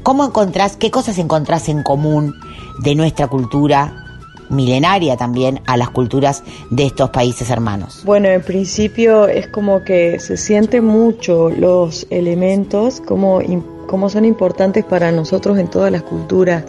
¿Cómo 0.06 0.24
encontrás, 0.24 0.76
qué 0.76 0.92
cosas 0.92 1.18
encontrás 1.18 1.68
en 1.68 1.82
común 1.82 2.32
de 2.78 2.94
nuestra 2.94 3.26
cultura 3.26 4.04
milenaria 4.48 5.16
también 5.16 5.62
a 5.66 5.76
las 5.76 5.90
culturas 5.90 6.44
de 6.70 6.86
estos 6.86 7.10
países 7.10 7.50
hermanos? 7.50 8.02
Bueno, 8.04 8.28
en 8.28 8.40
principio 8.40 9.26
es 9.26 9.48
como 9.48 9.82
que 9.82 10.20
se 10.20 10.36
sienten 10.36 10.84
mucho 10.84 11.50
los 11.50 12.06
elementos, 12.10 13.00
como, 13.00 13.40
como 13.88 14.08
son 14.08 14.24
importantes 14.24 14.84
para 14.84 15.10
nosotros 15.10 15.58
en 15.58 15.66
todas 15.66 15.90
las 15.90 16.02
culturas. 16.02 16.62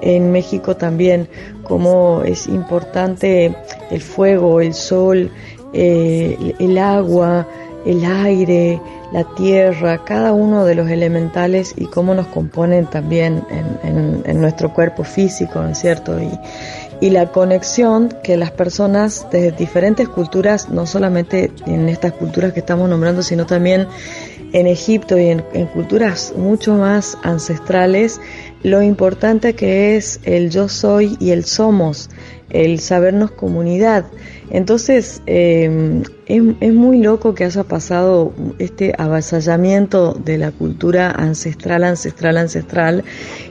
En 0.00 0.30
México 0.30 0.76
también, 0.76 1.28
como 1.64 2.22
es 2.22 2.46
importante 2.46 3.56
el 3.90 4.00
fuego, 4.02 4.60
el 4.60 4.72
sol, 4.72 5.32
eh, 5.72 6.54
el 6.60 6.78
agua, 6.78 7.44
el 7.84 8.04
aire, 8.04 8.80
la 9.14 9.22
tierra, 9.22 10.02
cada 10.04 10.32
uno 10.32 10.64
de 10.64 10.74
los 10.74 10.90
elementales 10.90 11.72
y 11.76 11.86
cómo 11.86 12.16
nos 12.16 12.26
componen 12.26 12.86
también 12.86 13.44
en, 13.84 14.40
nuestro 14.40 14.74
cuerpo 14.74 15.04
físico, 15.04 15.62
¿no 15.62 15.68
es 15.68 15.78
cierto? 15.78 16.18
Y, 16.20 17.10
la 17.10 17.30
conexión 17.30 18.08
que 18.24 18.36
las 18.38 18.50
personas 18.50 19.26
de 19.30 19.52
diferentes 19.52 20.08
culturas, 20.08 20.70
no 20.70 20.86
solamente 20.86 21.52
en 21.66 21.88
estas 21.90 22.12
culturas 22.12 22.54
que 22.54 22.60
estamos 22.60 22.88
nombrando, 22.88 23.22
sino 23.22 23.44
también 23.44 23.86
en 24.52 24.66
Egipto 24.66 25.18
y 25.18 25.28
en, 25.28 25.42
culturas 25.74 26.32
mucho 26.36 26.74
más 26.74 27.18
ancestrales, 27.22 28.20
lo 28.62 28.82
importante 28.82 29.54
que 29.54 29.96
es 29.96 30.18
el 30.24 30.50
yo 30.50 30.68
soy 30.68 31.16
y 31.20 31.30
el 31.30 31.44
somos, 31.44 32.08
el 32.50 32.80
sabernos 32.80 33.30
comunidad. 33.32 34.06
Entonces, 34.50 35.20
eh, 35.26 36.02
es, 36.26 36.72
muy 36.72 37.00
loco 37.00 37.34
que 37.34 37.44
haya 37.44 37.64
pasado 37.64 38.32
este 38.58 38.94
avasallamiento 38.96 40.14
de 40.14 40.38
la 40.38 40.52
cultura 40.52 41.10
ancestral, 41.10 41.84
ancestral, 41.84 42.38
ancestral, 42.38 43.04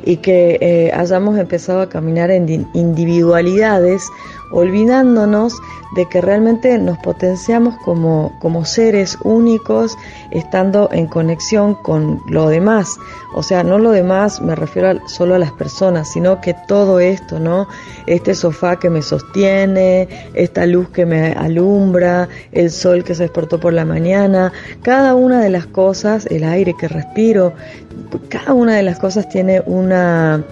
y 0.06 0.18
que 0.18 0.58
eh, 0.62 0.92
hayamos 0.94 1.38
empezado 1.38 1.82
a 1.82 1.90
caminar 1.90 2.32
en 2.32 2.68
individualidades, 2.74 4.08
olvidándonos 4.54 5.60
de 5.96 6.08
que 6.08 6.22
realmente 6.22 6.78
nos 6.78 6.98
potenciamos 7.00 7.76
como, 7.84 8.38
como 8.40 8.66
seres 8.66 9.18
únicos, 9.24 9.98
estando 10.32 10.90
en 10.92 11.08
conexión 11.08 11.76
con 11.76 12.22
lo 12.28 12.50
demás. 12.50 12.98
O 13.36 13.44
sea, 13.44 13.64
no 13.64 13.78
lo 13.78 13.92
demás 13.92 14.42
me 14.42 14.56
refiero 14.56 15.00
solo 15.08 15.36
a 15.36 15.40
las 15.40 15.52
personas, 15.52 16.12
sino 16.12 16.42
que 16.42 16.56
todo 16.68 17.00
esto, 17.00 17.40
¿no? 17.40 17.68
Este 18.08 18.34
sofá 18.36 18.78
que 18.78 18.90
me 18.90 19.02
sostiene, 19.02 20.08
esta 20.34 20.66
luz 20.66 20.90
que 20.90 21.06
me 21.06 21.34
alumbra, 21.34 22.28
el 22.52 22.72
sol 22.72 23.04
que 23.04 23.16
se 23.16 23.24
despertó 23.24 23.60
por 23.60 23.74
la 23.74 23.86
mañana, 23.86 24.52
cada 24.82 25.16
una 25.16 25.42
de 25.42 25.50
las 25.50 25.66
cosas, 25.68 26.26
el 26.28 26.44
aire 26.44 26.76
que 26.80 26.88
respiro, 26.88 27.54
cada 28.30 28.54
una 28.54 28.76
de 28.76 28.84
las 28.84 29.00
cosas 29.00 29.30
tiene 29.30 29.62
una 29.66 30.44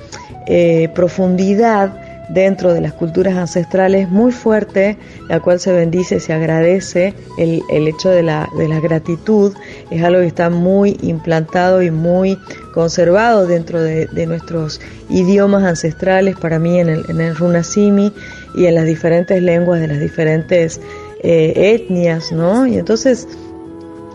eh, 0.47 0.89
profundidad 0.93 2.11
dentro 2.34 2.73
de 2.73 2.82
las 2.82 2.93
culturas 2.93 3.36
ancestrales 3.36 4.09
muy 4.09 4.32
fuerte, 4.32 4.97
la 5.27 5.39
cual 5.39 5.59
se 5.59 5.71
bendice, 5.71 6.19
se 6.19 6.34
agradece, 6.34 7.13
el, 7.38 7.61
el 7.69 7.88
hecho 7.88 8.09
de 8.09 8.23
la, 8.23 8.49
de 8.57 8.67
la 8.67 8.79
gratitud 8.79 9.53
es 9.89 10.03
algo 10.03 10.21
que 10.21 10.27
está 10.27 10.49
muy 10.49 10.97
implantado 11.01 11.82
y 11.82 11.91
muy 11.91 12.38
conservado 12.73 13.47
dentro 13.47 13.82
de, 13.82 14.05
de 14.07 14.25
nuestros 14.25 14.79
idiomas 15.09 15.63
ancestrales, 15.63 16.36
para 16.38 16.59
mí 16.59 16.79
en 16.79 16.89
el, 16.89 17.03
en 17.09 17.19
el 17.19 17.36
Runasimi 17.36 18.13
y 18.55 18.65
en 18.65 18.75
las 18.75 18.86
diferentes 18.86 19.41
lenguas 19.41 19.82
de 19.82 19.88
las 19.88 19.99
diferentes 19.99 20.79
eh, 21.23 21.53
etnias, 21.55 22.32
¿no? 22.32 22.65
Y 22.65 22.77
entonces 22.77 23.27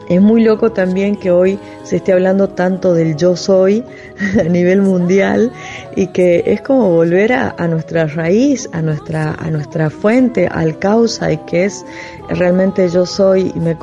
es 0.08 0.20
muy 0.20 0.42
loco 0.42 0.72
también 0.72 1.16
que 1.16 1.30
hoy 1.30 1.58
se 1.82 1.96
esté 1.96 2.12
hablando 2.12 2.48
tanto 2.48 2.94
del 2.94 3.16
yo 3.16 3.36
soy 3.36 3.84
a 4.40 4.44
nivel 4.44 4.82
mundial 4.82 5.52
y 5.96 6.08
que 6.08 6.42
es 6.46 6.60
como 6.60 6.90
volver 6.90 7.32
a, 7.32 7.54
nuestra 7.68 8.06
raíz, 8.06 8.68
a 8.72 8.82
nuestra, 8.82 9.34
a 9.34 9.50
nuestra 9.50 9.90
fuente, 9.90 10.46
al 10.46 10.78
causa 10.78 11.32
y 11.32 11.38
que 11.38 11.64
es 11.64 11.84
realmente 12.28 12.88
yo 12.88 13.06
soy. 13.06 13.52
Y 13.54 13.60
me, 13.60 13.76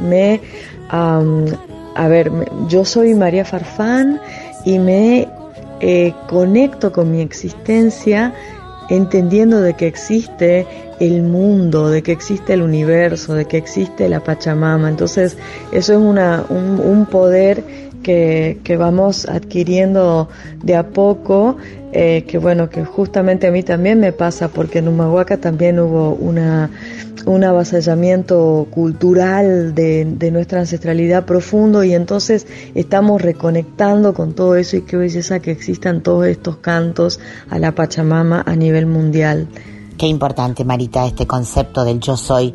me, 0.00 0.40
a 0.90 2.08
ver, 2.08 2.30
yo 2.68 2.84
soy 2.84 3.14
María 3.14 3.44
Farfán 3.44 4.20
y 4.64 4.78
me 4.78 5.28
eh, 5.80 6.14
conecto 6.28 6.92
con 6.92 7.10
mi 7.10 7.20
existencia 7.20 8.34
entendiendo 8.90 9.60
de 9.62 9.74
que 9.74 9.86
existe 9.86 10.66
el 10.98 11.22
mundo, 11.22 11.88
de 11.88 12.02
que 12.02 12.12
existe 12.12 12.52
el 12.52 12.62
universo, 12.62 13.34
de 13.34 13.46
que 13.46 13.56
existe 13.56 14.08
la 14.08 14.20
Pachamama. 14.20 14.88
Entonces, 14.88 15.38
eso 15.72 15.92
es 15.94 15.98
una, 15.98 16.44
un, 16.50 17.06
poder 17.06 17.64
que, 18.02 18.58
que, 18.64 18.76
vamos 18.76 19.26
adquiriendo 19.26 20.28
de 20.62 20.74
a 20.74 20.88
poco, 20.88 21.56
eh, 21.92 22.24
que 22.26 22.38
bueno, 22.38 22.68
que 22.68 22.84
justamente 22.84 23.46
a 23.46 23.50
mí 23.50 23.62
también 23.62 24.00
me 24.00 24.12
pasa, 24.12 24.48
porque 24.48 24.80
en 24.80 24.88
Humahuaca 24.88 25.38
también 25.38 25.78
hubo 25.78 26.10
una, 26.14 26.70
un 27.26 27.44
avasallamiento 27.44 28.66
cultural 28.70 29.74
de, 29.74 30.30
nuestra 30.30 30.60
ancestralidad 30.60 31.24
profundo 31.24 31.82
y 31.84 31.94
entonces 31.94 32.46
estamos 32.74 33.20
reconectando 33.20 34.14
con 34.14 34.34
todo 34.34 34.54
eso 34.54 34.76
y 34.76 34.82
qué 34.82 34.96
belleza 34.96 35.40
que 35.40 35.50
existan 35.50 36.02
todos 36.02 36.26
estos 36.26 36.56
cantos 36.58 37.20
a 37.48 37.58
la 37.58 37.74
Pachamama 37.74 38.42
a 38.46 38.56
nivel 38.56 38.86
mundial. 38.86 39.48
Qué 39.98 40.06
importante, 40.06 40.64
Marita, 40.64 41.06
este 41.06 41.26
concepto 41.26 41.84
del 41.84 42.00
yo 42.00 42.16
soy 42.16 42.54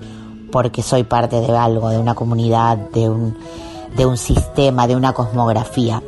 porque 0.52 0.82
soy 0.82 1.04
parte 1.04 1.40
de 1.42 1.58
algo, 1.58 1.90
de 1.90 1.98
una 1.98 2.16
comunidad, 2.16 2.78
de 2.78 3.10
un, 3.10 3.38
de 3.96 4.06
un 4.06 4.18
sistema, 4.18 4.88
de 4.88 4.96
una 4.96 5.14
cosmografía. 5.14 6.02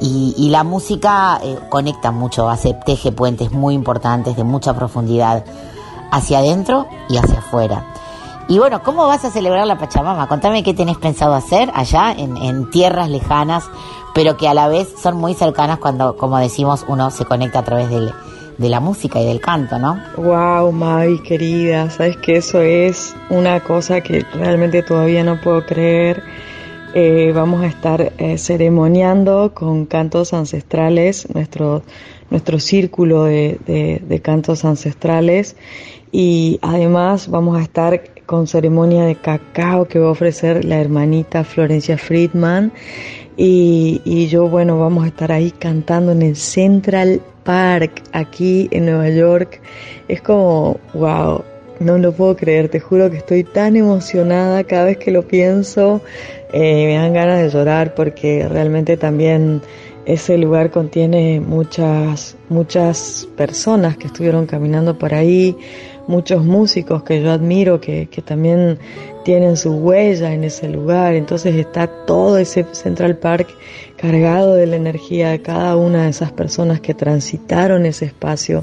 Y, 0.00 0.50
la 0.50 0.62
música 0.62 1.40
eh, 1.42 1.56
conecta 1.70 2.10
mucho, 2.10 2.50
hace, 2.50 2.74
teje 2.84 3.12
puentes 3.12 3.50
muy 3.50 3.74
importantes 3.74 4.36
de 4.36 4.44
mucha 4.44 4.74
profundidad 4.74 5.44
hacia 6.16 6.38
adentro 6.38 6.86
y 7.08 7.16
hacia 7.16 7.38
afuera. 7.38 7.84
Y 8.48 8.58
bueno, 8.58 8.82
¿cómo 8.82 9.06
vas 9.06 9.24
a 9.24 9.30
celebrar 9.30 9.66
la 9.66 9.76
Pachamama? 9.76 10.28
Contame 10.28 10.62
qué 10.62 10.72
tenés 10.72 10.96
pensado 10.98 11.34
hacer 11.34 11.70
allá 11.74 12.12
en, 12.16 12.70
tierras 12.70 13.10
lejanas, 13.10 13.64
pero 14.14 14.36
que 14.36 14.46
a 14.46 14.54
la 14.54 14.68
vez 14.68 14.88
son 15.02 15.16
muy 15.16 15.34
cercanas 15.34 15.78
cuando, 15.78 16.16
como 16.16 16.38
decimos, 16.38 16.84
uno 16.86 17.10
se 17.10 17.24
conecta 17.24 17.58
a 17.58 17.64
través 17.64 17.90
del, 17.90 18.12
de 18.56 18.68
la 18.68 18.78
música 18.78 19.20
y 19.20 19.26
del 19.26 19.40
canto, 19.40 19.80
¿no? 19.80 20.00
Wow, 20.16 20.70
Mavi 20.70 21.22
querida, 21.22 21.90
sabes 21.90 22.16
que 22.18 22.36
eso 22.36 22.60
es 22.60 23.16
una 23.30 23.60
cosa 23.60 24.00
que 24.00 24.24
realmente 24.34 24.84
todavía 24.84 25.24
no 25.24 25.40
puedo 25.40 25.66
creer. 25.66 26.22
Eh, 26.94 27.32
vamos 27.34 27.62
a 27.62 27.66
estar 27.66 28.12
eh, 28.16 28.38
ceremoniando 28.38 29.52
con 29.54 29.86
cantos 29.86 30.32
ancestrales, 30.32 31.28
nuestro, 31.34 31.82
nuestro 32.30 32.58
círculo 32.58 33.24
de, 33.24 34.20
cantos 34.22 34.64
ancestrales 34.64 35.56
y 36.12 36.58
además 36.62 37.28
vamos 37.28 37.58
a 37.58 37.62
estar 37.62 38.02
con 38.26 38.46
ceremonia 38.46 39.04
de 39.04 39.16
cacao 39.16 39.86
que 39.86 39.98
va 39.98 40.08
a 40.08 40.10
ofrecer 40.12 40.64
la 40.64 40.80
hermanita 40.80 41.44
Florencia 41.44 41.98
Friedman 41.98 42.72
y, 43.36 44.00
y 44.04 44.26
yo 44.28 44.48
bueno 44.48 44.78
vamos 44.78 45.04
a 45.04 45.08
estar 45.08 45.30
ahí 45.30 45.50
cantando 45.50 46.12
en 46.12 46.22
el 46.22 46.36
Central 46.36 47.20
Park 47.46 48.02
aquí 48.12 48.68
en 48.72 48.86
Nueva 48.86 49.08
York. 49.08 49.60
Es 50.08 50.20
como, 50.20 50.78
wow, 50.92 51.42
no 51.78 51.96
lo 51.98 52.12
puedo 52.12 52.36
creer, 52.36 52.68
te 52.68 52.80
juro 52.80 53.10
que 53.10 53.18
estoy 53.18 53.44
tan 53.44 53.76
emocionada 53.76 54.64
cada 54.64 54.84
vez 54.84 54.98
que 54.98 55.10
lo 55.10 55.22
pienso. 55.22 56.02
Eh, 56.52 56.86
me 56.86 56.94
dan 56.94 57.14
ganas 57.14 57.42
de 57.42 57.50
llorar 57.50 57.94
porque 57.94 58.46
realmente 58.48 58.96
también 58.96 59.62
ese 60.06 60.38
lugar 60.38 60.70
contiene 60.70 61.40
muchas, 61.40 62.36
muchas 62.48 63.28
personas 63.36 63.96
que 63.96 64.06
estuvieron 64.06 64.46
caminando 64.46 64.98
por 64.98 65.14
ahí, 65.14 65.56
muchos 66.06 66.44
músicos 66.44 67.02
que 67.02 67.22
yo 67.22 67.30
admiro 67.32 67.80
que, 67.80 68.08
que 68.08 68.22
también 68.22 68.78
tienen 69.26 69.56
su 69.56 69.72
huella 69.72 70.32
en 70.32 70.44
ese 70.44 70.68
lugar, 70.68 71.16
entonces 71.16 71.56
está 71.56 71.88
todo 71.88 72.38
ese 72.38 72.64
Central 72.70 73.16
Park 73.16 73.48
cargado 73.96 74.54
de 74.54 74.68
la 74.68 74.76
energía 74.76 75.30
de 75.30 75.42
cada 75.42 75.74
una 75.74 76.04
de 76.04 76.10
esas 76.10 76.30
personas 76.30 76.80
que 76.80 76.94
transitaron 76.94 77.86
ese 77.86 78.04
espacio, 78.04 78.62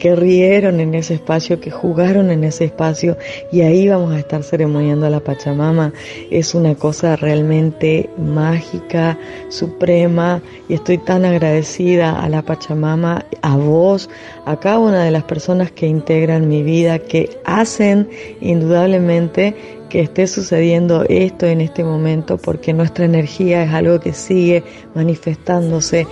que 0.00 0.16
rieron 0.16 0.80
en 0.80 0.96
ese 0.96 1.14
espacio, 1.14 1.60
que 1.60 1.70
jugaron 1.70 2.32
en 2.32 2.42
ese 2.42 2.64
espacio. 2.64 3.18
Y 3.52 3.60
ahí 3.60 3.86
vamos 3.86 4.12
a 4.12 4.18
estar 4.18 4.42
ceremoniando 4.42 5.06
a 5.06 5.10
la 5.10 5.20
Pachamama. 5.20 5.92
Es 6.30 6.56
una 6.56 6.74
cosa 6.74 7.14
realmente 7.14 8.10
mágica, 8.16 9.16
suprema. 9.48 10.42
Y 10.68 10.74
estoy 10.74 10.98
tan 10.98 11.24
agradecida 11.24 12.18
a 12.18 12.28
la 12.28 12.42
Pachamama, 12.42 13.26
a 13.42 13.56
vos, 13.56 14.10
a 14.44 14.58
cada 14.58 14.78
una 14.80 15.04
de 15.04 15.10
las 15.12 15.24
personas 15.24 15.70
que 15.70 15.86
integran 15.86 16.48
mi 16.48 16.64
vida, 16.64 16.98
que 16.98 17.38
hacen 17.44 18.08
indudablemente 18.40 19.54
que 19.90 20.00
esté 20.00 20.26
sucediendo 20.26 21.04
esto 21.08 21.44
en 21.44 21.60
este 21.60 21.84
momento 21.84 22.38
porque 22.38 22.72
nuestra 22.72 23.04
energía 23.04 23.64
es 23.64 23.74
algo 23.74 24.00
que 24.00 24.14
sigue 24.14 24.64
manifestándose 24.94 26.06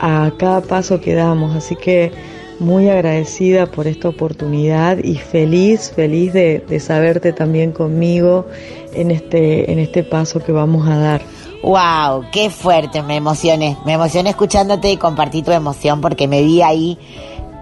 a 0.00 0.30
cada 0.38 0.60
paso 0.60 1.00
que 1.00 1.14
damos. 1.14 1.56
Así 1.56 1.74
que 1.74 2.12
muy 2.60 2.88
agradecida 2.88 3.66
por 3.66 3.88
esta 3.88 4.08
oportunidad 4.08 4.98
y 4.98 5.16
feliz, 5.16 5.92
feliz 5.96 6.32
de, 6.32 6.80
saberte 6.80 7.32
también 7.32 7.72
conmigo 7.72 8.46
en 8.94 9.10
este, 9.10 9.72
en 9.72 9.80
este 9.80 10.04
paso 10.04 10.38
que 10.40 10.52
vamos 10.52 10.86
a 10.86 10.96
dar. 10.96 11.22
¡Wow! 11.62 12.26
¡Qué 12.32 12.50
fuerte! 12.50 13.02
Me 13.02 13.16
emocioné. 13.16 13.76
Me 13.86 13.94
emocioné 13.94 14.30
escuchándote 14.30 14.90
y 14.90 14.96
compartí 14.96 15.42
tu 15.42 15.52
emoción 15.52 16.00
porque 16.00 16.28
me 16.28 16.42
vi 16.42 16.62
ahí, 16.62 16.98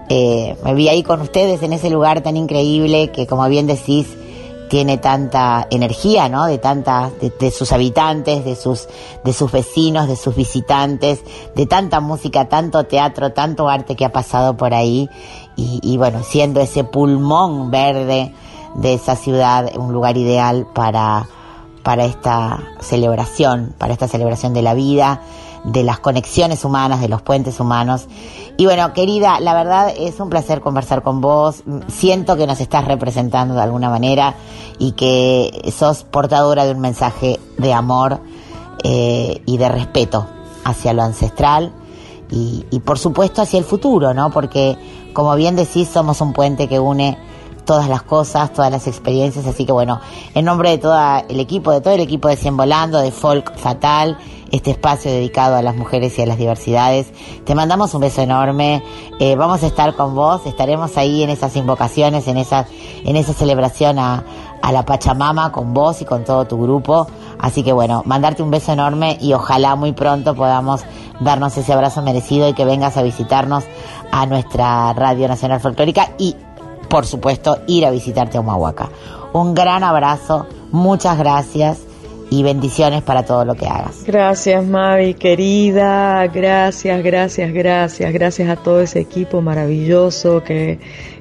eh, 0.09 0.55
me 0.63 0.73
vi 0.73 0.89
ahí 0.89 1.03
con 1.03 1.21
ustedes 1.21 1.63
en 1.63 1.73
ese 1.73 1.89
lugar 1.89 2.21
tan 2.21 2.35
increíble 2.35 3.11
que, 3.11 3.25
como 3.25 3.47
bien 3.47 3.67
decís, 3.67 4.07
tiene 4.71 4.97
tanta 4.99 5.67
energía, 5.69 6.29
¿no? 6.29 6.45
De 6.45 6.57
tanta, 6.57 7.11
de, 7.19 7.51
sus 7.51 7.73
habitantes, 7.73 8.45
de 8.45 8.55
sus, 8.55 8.87
de 9.21 9.33
sus 9.33 9.51
vecinos, 9.51 10.07
de 10.07 10.15
sus 10.15 10.33
visitantes, 10.33 11.19
de 11.57 11.65
tanta 11.65 11.99
música, 11.99 12.47
tanto 12.47 12.85
teatro, 12.85 13.33
tanto 13.33 13.67
arte 13.67 13.97
que 13.97 14.05
ha 14.05 14.13
pasado 14.13 14.55
por 14.55 14.73
ahí 14.73 15.09
y, 15.57 15.81
y 15.83 15.97
bueno, 15.97 16.23
siendo 16.23 16.61
ese 16.61 16.85
pulmón 16.85 17.69
verde 17.69 18.33
de 18.75 18.93
esa 18.93 19.17
ciudad 19.17 19.69
un 19.75 19.91
lugar 19.91 20.15
ideal 20.15 20.65
para, 20.73 21.27
para 21.83 22.05
esta 22.05 22.63
celebración, 22.79 23.75
para 23.77 23.91
esta 23.91 24.07
celebración 24.07 24.53
de 24.53 24.61
la 24.61 24.73
vida, 24.73 25.19
de 25.63 25.83
las 25.83 25.99
conexiones 25.99 26.65
humanas, 26.65 27.01
de 27.01 27.09
los 27.09 27.21
puentes 27.21 27.59
humanos. 27.59 28.07
Y 28.57 28.65
bueno, 28.65 28.93
querida, 28.93 29.39
la 29.39 29.53
verdad 29.53 29.93
es 29.95 30.19
un 30.19 30.29
placer 30.29 30.61
conversar 30.61 31.03
con 31.03 31.21
vos. 31.21 31.63
Siento 31.87 32.35
que 32.35 32.47
nos 32.47 32.59
estás 32.59 32.85
representando 32.85 33.53
de 33.55 33.61
alguna 33.61 33.89
manera 33.89 34.35
y 34.79 34.93
que 34.93 35.71
sos 35.75 36.03
portadora 36.03 36.65
de 36.65 36.71
un 36.71 36.79
mensaje 36.79 37.39
de 37.57 37.73
amor 37.73 38.19
eh, 38.83 39.41
y 39.45 39.57
de 39.57 39.69
respeto 39.69 40.27
hacia 40.63 40.93
lo 40.93 41.03
ancestral 41.03 41.73
y, 42.29 42.65
y 42.71 42.79
por 42.79 42.97
supuesto 42.97 43.41
hacia 43.41 43.59
el 43.59 43.65
futuro, 43.65 44.13
¿no? 44.13 44.31
Porque 44.31 44.77
como 45.13 45.35
bien 45.35 45.55
decís, 45.55 45.89
somos 45.89 46.21
un 46.21 46.33
puente 46.33 46.67
que 46.67 46.79
une 46.79 47.17
todas 47.71 47.87
las 47.87 48.01
cosas, 48.01 48.51
todas 48.51 48.69
las 48.69 48.85
experiencias. 48.85 49.47
Así 49.47 49.65
que 49.65 49.71
bueno, 49.71 50.01
en 50.35 50.43
nombre 50.43 50.71
de 50.71 50.77
todo 50.77 50.99
el 51.29 51.39
equipo, 51.39 51.71
de 51.71 51.79
todo 51.79 51.93
el 51.93 52.01
equipo 52.01 52.27
de 52.27 52.35
Cien 52.35 52.57
Volando, 52.57 52.99
de 52.99 53.11
Folk 53.11 53.55
Fatal, 53.55 54.17
este 54.51 54.71
espacio 54.71 55.09
dedicado 55.09 55.55
a 55.55 55.61
las 55.61 55.77
mujeres 55.77 56.19
y 56.19 56.21
a 56.21 56.25
las 56.25 56.37
diversidades, 56.37 57.13
te 57.45 57.55
mandamos 57.55 57.93
un 57.93 58.01
beso 58.01 58.23
enorme. 58.23 58.83
Eh, 59.21 59.37
vamos 59.37 59.63
a 59.63 59.67
estar 59.67 59.95
con 59.95 60.15
vos, 60.15 60.41
estaremos 60.45 60.97
ahí 60.97 61.23
en 61.23 61.29
esas 61.29 61.55
invocaciones, 61.55 62.27
en 62.27 62.35
esa, 62.35 62.67
en 63.05 63.15
esa 63.15 63.31
celebración 63.31 63.99
a, 63.99 64.25
a 64.61 64.71
la 64.73 64.83
Pachamama 64.83 65.53
con 65.53 65.73
vos 65.73 66.01
y 66.01 66.05
con 66.05 66.25
todo 66.25 66.43
tu 66.43 66.61
grupo. 66.61 67.07
Así 67.39 67.63
que 67.63 67.71
bueno, 67.71 68.03
mandarte 68.05 68.43
un 68.43 68.51
beso 68.51 68.73
enorme 68.73 69.17
y 69.21 69.31
ojalá 69.31 69.77
muy 69.77 69.93
pronto 69.93 70.35
podamos 70.35 70.81
darnos 71.21 71.57
ese 71.57 71.71
abrazo 71.71 72.01
merecido 72.01 72.49
y 72.49 72.53
que 72.53 72.65
vengas 72.65 72.97
a 72.97 73.01
visitarnos 73.01 73.63
a 74.11 74.25
nuestra 74.25 74.91
Radio 74.91 75.29
Nacional 75.29 75.61
Folclórica 75.61 76.09
y 76.17 76.35
por 76.91 77.05
supuesto, 77.05 77.59
ir 77.67 77.85
a 77.85 77.89
visitarte 77.89 78.37
a 78.37 78.41
Humahuaca. 78.41 78.89
Un 79.31 79.53
gran 79.53 79.81
abrazo, 79.81 80.45
muchas 80.71 81.17
gracias 81.17 81.79
y 82.29 82.43
bendiciones 82.43 83.01
para 83.01 83.23
todo 83.23 83.45
lo 83.45 83.55
que 83.55 83.65
hagas. 83.65 84.03
Gracias, 84.05 84.65
Mavi, 84.65 85.13
querida. 85.13 86.27
Gracias, 86.27 87.01
gracias, 87.01 87.53
gracias. 87.53 88.11
Gracias 88.11 88.49
a 88.49 88.57
todo 88.57 88.81
ese 88.81 88.99
equipo 88.99 89.41
maravilloso 89.41 90.43
que, 90.43 90.79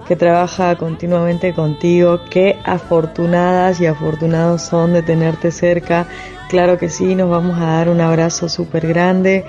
que 0.08 0.16
trabaja 0.16 0.74
continuamente 0.74 1.54
contigo. 1.54 2.18
Qué 2.30 2.56
afortunadas 2.64 3.80
y 3.80 3.86
afortunados 3.86 4.62
son 4.62 4.92
de 4.92 5.02
tenerte 5.02 5.52
cerca. 5.52 6.08
Claro 6.48 6.78
que 6.78 6.88
sí, 6.88 7.14
nos 7.14 7.30
vamos 7.30 7.60
a 7.60 7.66
dar 7.66 7.88
un 7.88 8.00
abrazo 8.00 8.48
súper 8.48 8.88
grande. 8.88 9.44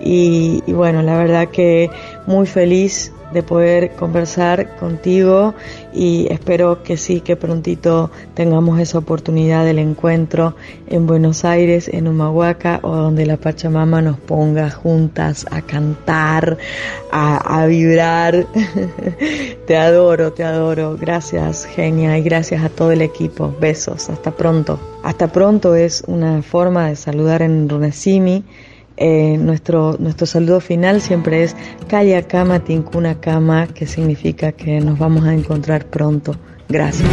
Y, 0.00 0.62
y 0.66 0.72
bueno, 0.72 1.02
la 1.02 1.18
verdad 1.18 1.48
que 1.48 1.90
muy 2.26 2.46
feliz 2.46 3.12
de 3.32 3.42
poder 3.42 3.92
conversar 3.92 4.76
contigo 4.76 5.54
y 5.92 6.26
espero 6.30 6.82
que 6.82 6.96
sí, 6.96 7.20
que 7.20 7.36
prontito 7.36 8.10
tengamos 8.34 8.78
esa 8.78 8.98
oportunidad 8.98 9.64
del 9.64 9.78
encuentro 9.78 10.54
en 10.88 11.06
Buenos 11.06 11.44
Aires, 11.44 11.88
en 11.88 12.08
Humahuaca 12.08 12.80
o 12.82 12.94
donde 12.94 13.26
la 13.26 13.36
Pachamama 13.36 14.02
nos 14.02 14.18
ponga 14.18 14.70
juntas 14.70 15.46
a 15.50 15.62
cantar, 15.62 16.58
a, 17.10 17.62
a 17.62 17.66
vibrar. 17.66 18.46
te 19.66 19.76
adoro, 19.76 20.32
te 20.32 20.44
adoro. 20.44 20.96
Gracias, 20.98 21.66
genia, 21.66 22.16
y 22.18 22.22
gracias 22.22 22.62
a 22.64 22.68
todo 22.68 22.92
el 22.92 23.02
equipo. 23.02 23.54
Besos, 23.60 24.08
hasta 24.08 24.30
pronto. 24.30 24.78
Hasta 25.02 25.28
pronto 25.28 25.74
es 25.74 26.02
una 26.06 26.42
forma 26.42 26.88
de 26.88 26.96
saludar 26.96 27.42
en 27.42 27.68
Runesimi 27.68 28.44
eh, 28.96 29.36
nuestro, 29.38 29.96
nuestro 29.98 30.26
saludo 30.26 30.60
final 30.60 31.00
siempre 31.00 31.42
es 31.42 31.56
Kama 32.28 32.60
Tinkuna 32.60 33.20
Kama, 33.20 33.66
que 33.68 33.86
significa 33.86 34.52
que 34.52 34.80
nos 34.80 34.98
vamos 34.98 35.24
a 35.24 35.34
encontrar 35.34 35.86
pronto. 35.86 36.34
Gracias. 36.68 37.08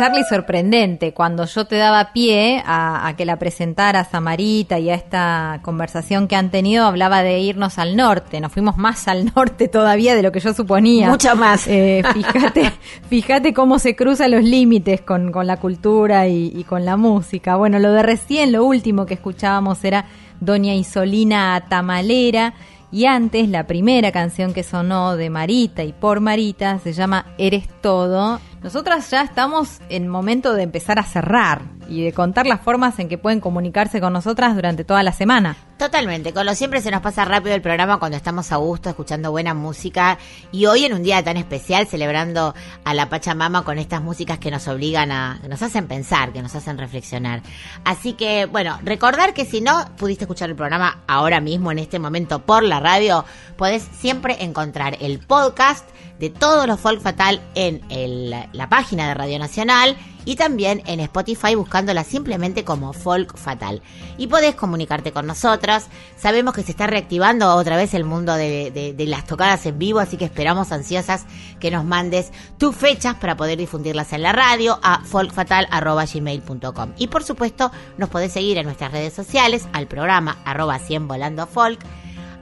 Charlie, 0.00 0.24
sorprendente. 0.24 1.12
Cuando 1.12 1.44
yo 1.44 1.66
te 1.66 1.76
daba 1.76 2.14
pie 2.14 2.62
a, 2.64 3.06
a, 3.06 3.16
que 3.16 3.26
la 3.26 3.38
presentaras 3.38 4.14
a 4.14 4.20
Marita 4.22 4.78
y 4.78 4.88
a 4.88 4.94
esta 4.94 5.60
conversación 5.60 6.26
que 6.26 6.36
han 6.36 6.50
tenido, 6.50 6.86
hablaba 6.86 7.22
de 7.22 7.38
irnos 7.40 7.78
al 7.78 7.96
norte. 7.96 8.40
Nos 8.40 8.50
fuimos 8.50 8.78
más 8.78 9.08
al 9.08 9.30
norte 9.36 9.68
todavía 9.68 10.14
de 10.14 10.22
lo 10.22 10.32
que 10.32 10.40
yo 10.40 10.54
suponía. 10.54 11.10
Mucho 11.10 11.36
más. 11.36 11.66
Eh, 11.66 12.02
fíjate, 12.14 12.72
fíjate 13.10 13.52
cómo 13.52 13.78
se 13.78 13.94
cruzan 13.94 14.30
los 14.30 14.42
límites 14.42 15.02
con, 15.02 15.32
con 15.32 15.46
la 15.46 15.58
cultura 15.58 16.26
y, 16.28 16.50
y 16.54 16.64
con 16.64 16.86
la 16.86 16.96
música. 16.96 17.56
Bueno, 17.56 17.78
lo 17.78 17.92
de 17.92 18.02
recién, 18.02 18.52
lo 18.52 18.64
último 18.64 19.04
que 19.04 19.12
escuchábamos 19.12 19.84
era 19.84 20.06
Doña 20.40 20.74
Isolina 20.74 21.66
Tamalera 21.68 22.54
y 22.92 23.06
antes, 23.06 23.48
la 23.48 23.66
primera 23.66 24.10
canción 24.10 24.52
que 24.52 24.62
sonó 24.62 25.16
de 25.16 25.30
Marita 25.30 25.84
y 25.84 25.92
por 25.92 26.20
Marita 26.20 26.78
se 26.80 26.92
llama 26.92 27.26
Eres 27.38 27.68
Todo. 27.80 28.40
Nosotras 28.62 29.10
ya 29.10 29.22
estamos 29.22 29.80
en 29.88 30.08
momento 30.08 30.54
de 30.54 30.64
empezar 30.64 30.98
a 30.98 31.04
cerrar 31.04 31.62
y 31.90 32.04
de 32.04 32.12
contar 32.12 32.46
las 32.46 32.60
formas 32.60 32.98
en 32.98 33.08
que 33.08 33.18
pueden 33.18 33.40
comunicarse 33.40 34.00
con 34.00 34.12
nosotras 34.12 34.54
durante 34.54 34.84
toda 34.84 35.02
la 35.02 35.12
semana. 35.12 35.56
Totalmente, 35.76 36.32
con 36.32 36.46
lo 36.46 36.54
siempre 36.54 36.80
se 36.80 36.90
nos 36.90 37.00
pasa 37.00 37.24
rápido 37.24 37.54
el 37.54 37.62
programa 37.62 37.98
cuando 37.98 38.16
estamos 38.16 38.52
a 38.52 38.56
gusto 38.56 38.90
escuchando 38.90 39.30
buena 39.30 39.54
música 39.54 40.18
y 40.52 40.66
hoy 40.66 40.84
en 40.84 40.92
un 40.92 41.02
día 41.02 41.22
tan 41.24 41.36
especial 41.36 41.86
celebrando 41.86 42.54
a 42.84 42.94
la 42.94 43.08
Pachamama 43.08 43.64
con 43.64 43.78
estas 43.78 44.02
músicas 44.02 44.38
que 44.38 44.50
nos 44.50 44.68
obligan 44.68 45.10
a, 45.10 45.38
que 45.42 45.48
nos 45.48 45.62
hacen 45.62 45.88
pensar, 45.88 46.32
que 46.32 46.42
nos 46.42 46.54
hacen 46.54 46.78
reflexionar. 46.78 47.42
Así 47.84 48.12
que 48.12 48.46
bueno, 48.46 48.78
recordar 48.84 49.34
que 49.34 49.44
si 49.44 49.60
no 49.60 49.86
pudiste 49.96 50.24
escuchar 50.24 50.50
el 50.50 50.56
programa 50.56 50.98
ahora 51.08 51.40
mismo 51.40 51.72
en 51.72 51.78
este 51.78 51.98
momento 51.98 52.40
por 52.40 52.62
la 52.62 52.78
radio, 52.78 53.24
podés 53.56 53.82
siempre 53.82 54.44
encontrar 54.44 54.96
el 55.00 55.18
podcast 55.18 55.88
de 56.20 56.28
todos 56.28 56.66
los 56.66 56.78
folk 56.78 57.00
fatal 57.00 57.40
en 57.54 57.80
el, 57.88 58.30
la 58.52 58.68
página 58.68 59.08
de 59.08 59.14
Radio 59.14 59.38
Nacional 59.38 59.96
y 60.30 60.36
también 60.36 60.80
en 60.86 61.00
Spotify 61.00 61.56
buscándola 61.56 62.04
simplemente 62.04 62.62
como 62.62 62.92
Folk 62.92 63.36
Fatal. 63.36 63.82
Y 64.16 64.28
podés 64.28 64.54
comunicarte 64.54 65.10
con 65.10 65.26
nosotros. 65.26 65.86
Sabemos 66.16 66.54
que 66.54 66.62
se 66.62 66.70
está 66.70 66.86
reactivando 66.86 67.52
otra 67.52 67.76
vez 67.76 67.94
el 67.94 68.04
mundo 68.04 68.34
de, 68.34 68.94
las 69.08 69.26
tocadas 69.26 69.66
en 69.66 69.80
vivo, 69.80 69.98
así 69.98 70.16
que 70.16 70.26
esperamos 70.26 70.70
ansiosas 70.70 71.24
que 71.58 71.72
nos 71.72 71.84
mandes 71.84 72.30
tus 72.58 72.76
fechas 72.76 73.16
para 73.16 73.36
poder 73.36 73.58
difundirlas 73.58 74.12
en 74.12 74.22
la 74.22 74.30
radio 74.30 74.78
a 74.84 75.02
folkfatal.gmail.com. 75.04 76.92
Y 76.96 77.08
por 77.08 77.24
supuesto, 77.24 77.72
nos 77.98 78.08
podés 78.08 78.30
seguir 78.30 78.56
en 78.58 78.66
nuestras 78.66 78.92
redes 78.92 79.12
sociales, 79.12 79.66
al 79.72 79.88
programa 79.88 80.38
arroba 80.44 80.78
100 80.78 81.08
volando 81.08 81.48
folk, 81.48 81.80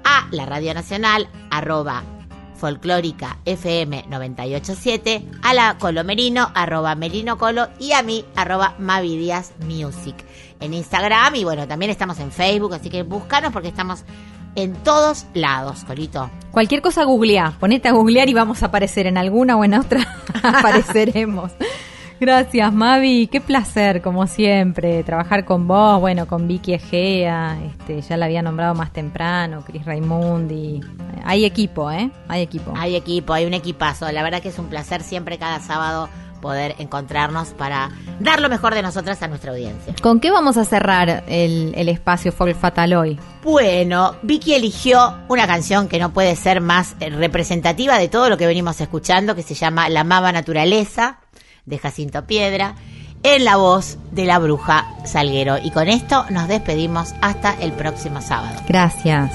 a 0.05 0.29
la 0.31 0.45
Radio 0.45 0.75
Nacional 0.75 1.27
arroba 1.51 2.03
folclórica 2.59 3.39
FM 3.45 4.05
987, 4.09 5.25
a 5.43 5.55
la 5.55 5.79
Colomerino, 5.79 6.51
arroba 6.55 6.95
Merino 6.95 7.39
Colo 7.39 7.69
y 7.79 7.93
a 7.93 8.03
mí, 8.03 8.25
arroba 8.37 8.75
Mavi 8.79 9.17
Díaz 9.17 9.53
Music 9.65 10.17
en 10.61 10.75
Instagram 10.75 11.37
y 11.37 11.45
bueno, 11.45 11.67
también 11.69 11.91
estamos 11.91 12.19
en 12.21 12.33
Facebook, 12.33 12.75
así 12.75 12.91
que 12.91 13.03
búscanos 13.03 13.53
porque 13.53 13.69
estamos 13.69 14.05
en 14.55 14.75
todos 14.75 15.27
lados, 15.35 15.85
Colito. 15.85 16.31
Cualquier 16.51 16.83
cosa 16.83 17.05
googlea, 17.05 17.55
ponete 17.61 17.89
a 17.89 17.93
googlear 17.93 18.29
y 18.29 18.35
vamos 18.35 18.63
a 18.63 18.67
aparecer 18.67 19.07
en 19.07 19.17
alguna 19.17 19.57
o 19.57 19.65
en 19.65 19.75
otra, 19.75 20.17
apareceremos. 20.43 21.53
Gracias, 22.21 22.73
Mavi. 22.73 23.29
Qué 23.29 23.41
placer, 23.41 24.03
como 24.03 24.27
siempre, 24.27 25.05
trabajar 25.05 25.45
con 25.45 25.69
vos, 25.69 26.01
bueno, 26.01 26.27
con 26.27 26.49
Vicky 26.49 26.75
Egea, 26.75 27.59
este, 27.65 28.01
ya 28.01 28.17
la 28.17 28.27
había 28.27 28.43
nombrado 28.43 28.75
más 28.75 28.93
temprano, 28.93 29.63
Cris 29.65 29.85
Raimundi. 29.85 30.81
Hay 31.25 31.45
equipo, 31.45 31.91
¿eh? 31.93 32.11
Hay 32.27 32.43
equipo. 32.43 32.73
Hay 32.77 32.97
equipo, 32.97 33.33
hay 33.33 33.47
un 33.47 33.55
equipazo. 33.55 34.11
La 34.11 34.23
verdad 34.25 34.43
que 34.43 34.49
es 34.49 34.59
un 34.59 34.67
placer 34.67 35.03
siempre 35.03 35.39
cada 35.39 35.61
sábado 35.61 36.09
poder 36.41 36.75
encontrarnos 36.79 37.49
para 37.49 37.91
dar 38.21 38.41
lo 38.41 38.49
mejor 38.49 38.75
de 38.75 38.83
nosotras 38.83 39.23
a 39.23 39.29
nuestra 39.29 39.53
audiencia. 39.53 39.95
¿Con 40.01 40.21
qué 40.21 40.31
vamos 40.31 40.57
a 40.57 40.65
cerrar 40.65 41.25
el, 41.29 41.73
el 41.77 41.89
espacio 41.89 42.33
Folk 42.33 42.57
Fatal 42.57 42.95
hoy? 42.95 43.19
Bueno, 43.43 44.17
Vicky 44.23 44.55
eligió 44.55 45.15
una 45.29 45.47
canción 45.47 45.89
que 45.89 45.99
no 45.99 46.13
puede 46.13 46.37
ser 46.37 46.61
más 46.61 46.97
representativa 46.99 47.99
de 47.99 48.09
todo 48.09 48.29
lo 48.29 48.37
que 48.37 48.47
venimos 48.47 48.81
escuchando, 48.81 49.35
que 49.35 49.43
se 49.43 49.55
llama 49.55 49.89
La 49.89 50.05
Mava 50.05 50.33
Naturaleza 50.33 51.19
de 51.69 51.79
Jacinto 51.79 52.27
Piedra, 52.27 52.75
en 53.23 53.45
la 53.45 53.57
voz 53.57 53.99
de 54.13 54.25
la 54.25 54.39
bruja 54.39 54.87
Salguero. 55.05 55.59
Y 55.59 55.71
con 55.71 55.89
esto 55.89 56.25
nos 56.31 56.49
despedimos 56.49 57.15
hasta 57.21 57.55
el 57.55 57.73
próximo 57.73 58.21
sábado. 58.21 58.61
Gracias. 58.67 59.33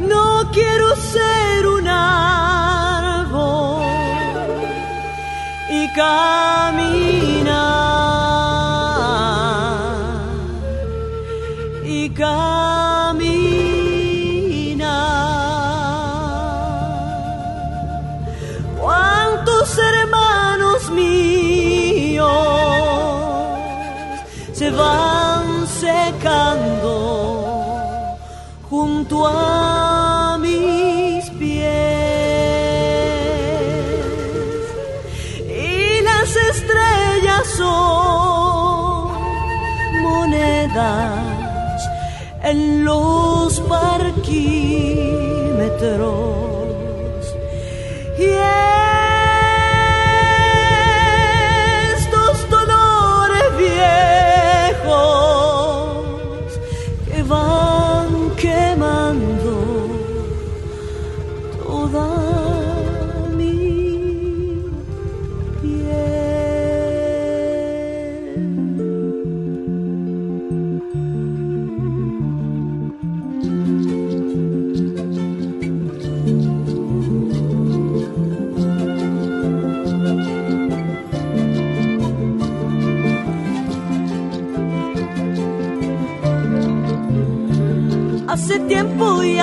No 0.00 0.50
quiero 0.52 0.94
ser 0.96 1.66
un 1.66 1.88
árbol 1.88 3.82
y 5.70 5.88
caminar 5.94 7.56
y 11.84 12.10
caminar. 12.10 12.75
Junto 28.68 29.26
a 29.26 30.38
mis 30.38 31.30
pies? 31.30 31.66
Y 35.48 36.02
las 36.02 36.36
estrellas 36.50 37.46
son 37.56 39.08
monedas 40.02 41.88
en 42.42 42.84
los 42.84 43.60
parquímetros. 43.60 44.16
Y 48.18 48.75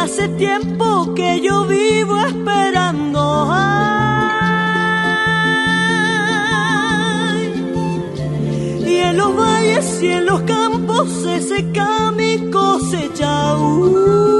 hace 0.03 0.27
tiempo 0.29 1.13
que 1.15 1.39
yo 1.41 1.65
vivo 1.65 2.19
esperando. 2.19 3.47
Ay, 3.49 3.83
y 8.85 8.95
en 8.95 9.15
los 9.17 9.33
valles 9.35 10.03
y 10.03 10.07
en 10.07 10.25
los 10.25 10.41
campos 10.41 11.09
se 11.09 11.41
seca 11.41 12.11
mi 12.11 12.51
cosecha. 12.51 13.53
Ay, 13.53 14.32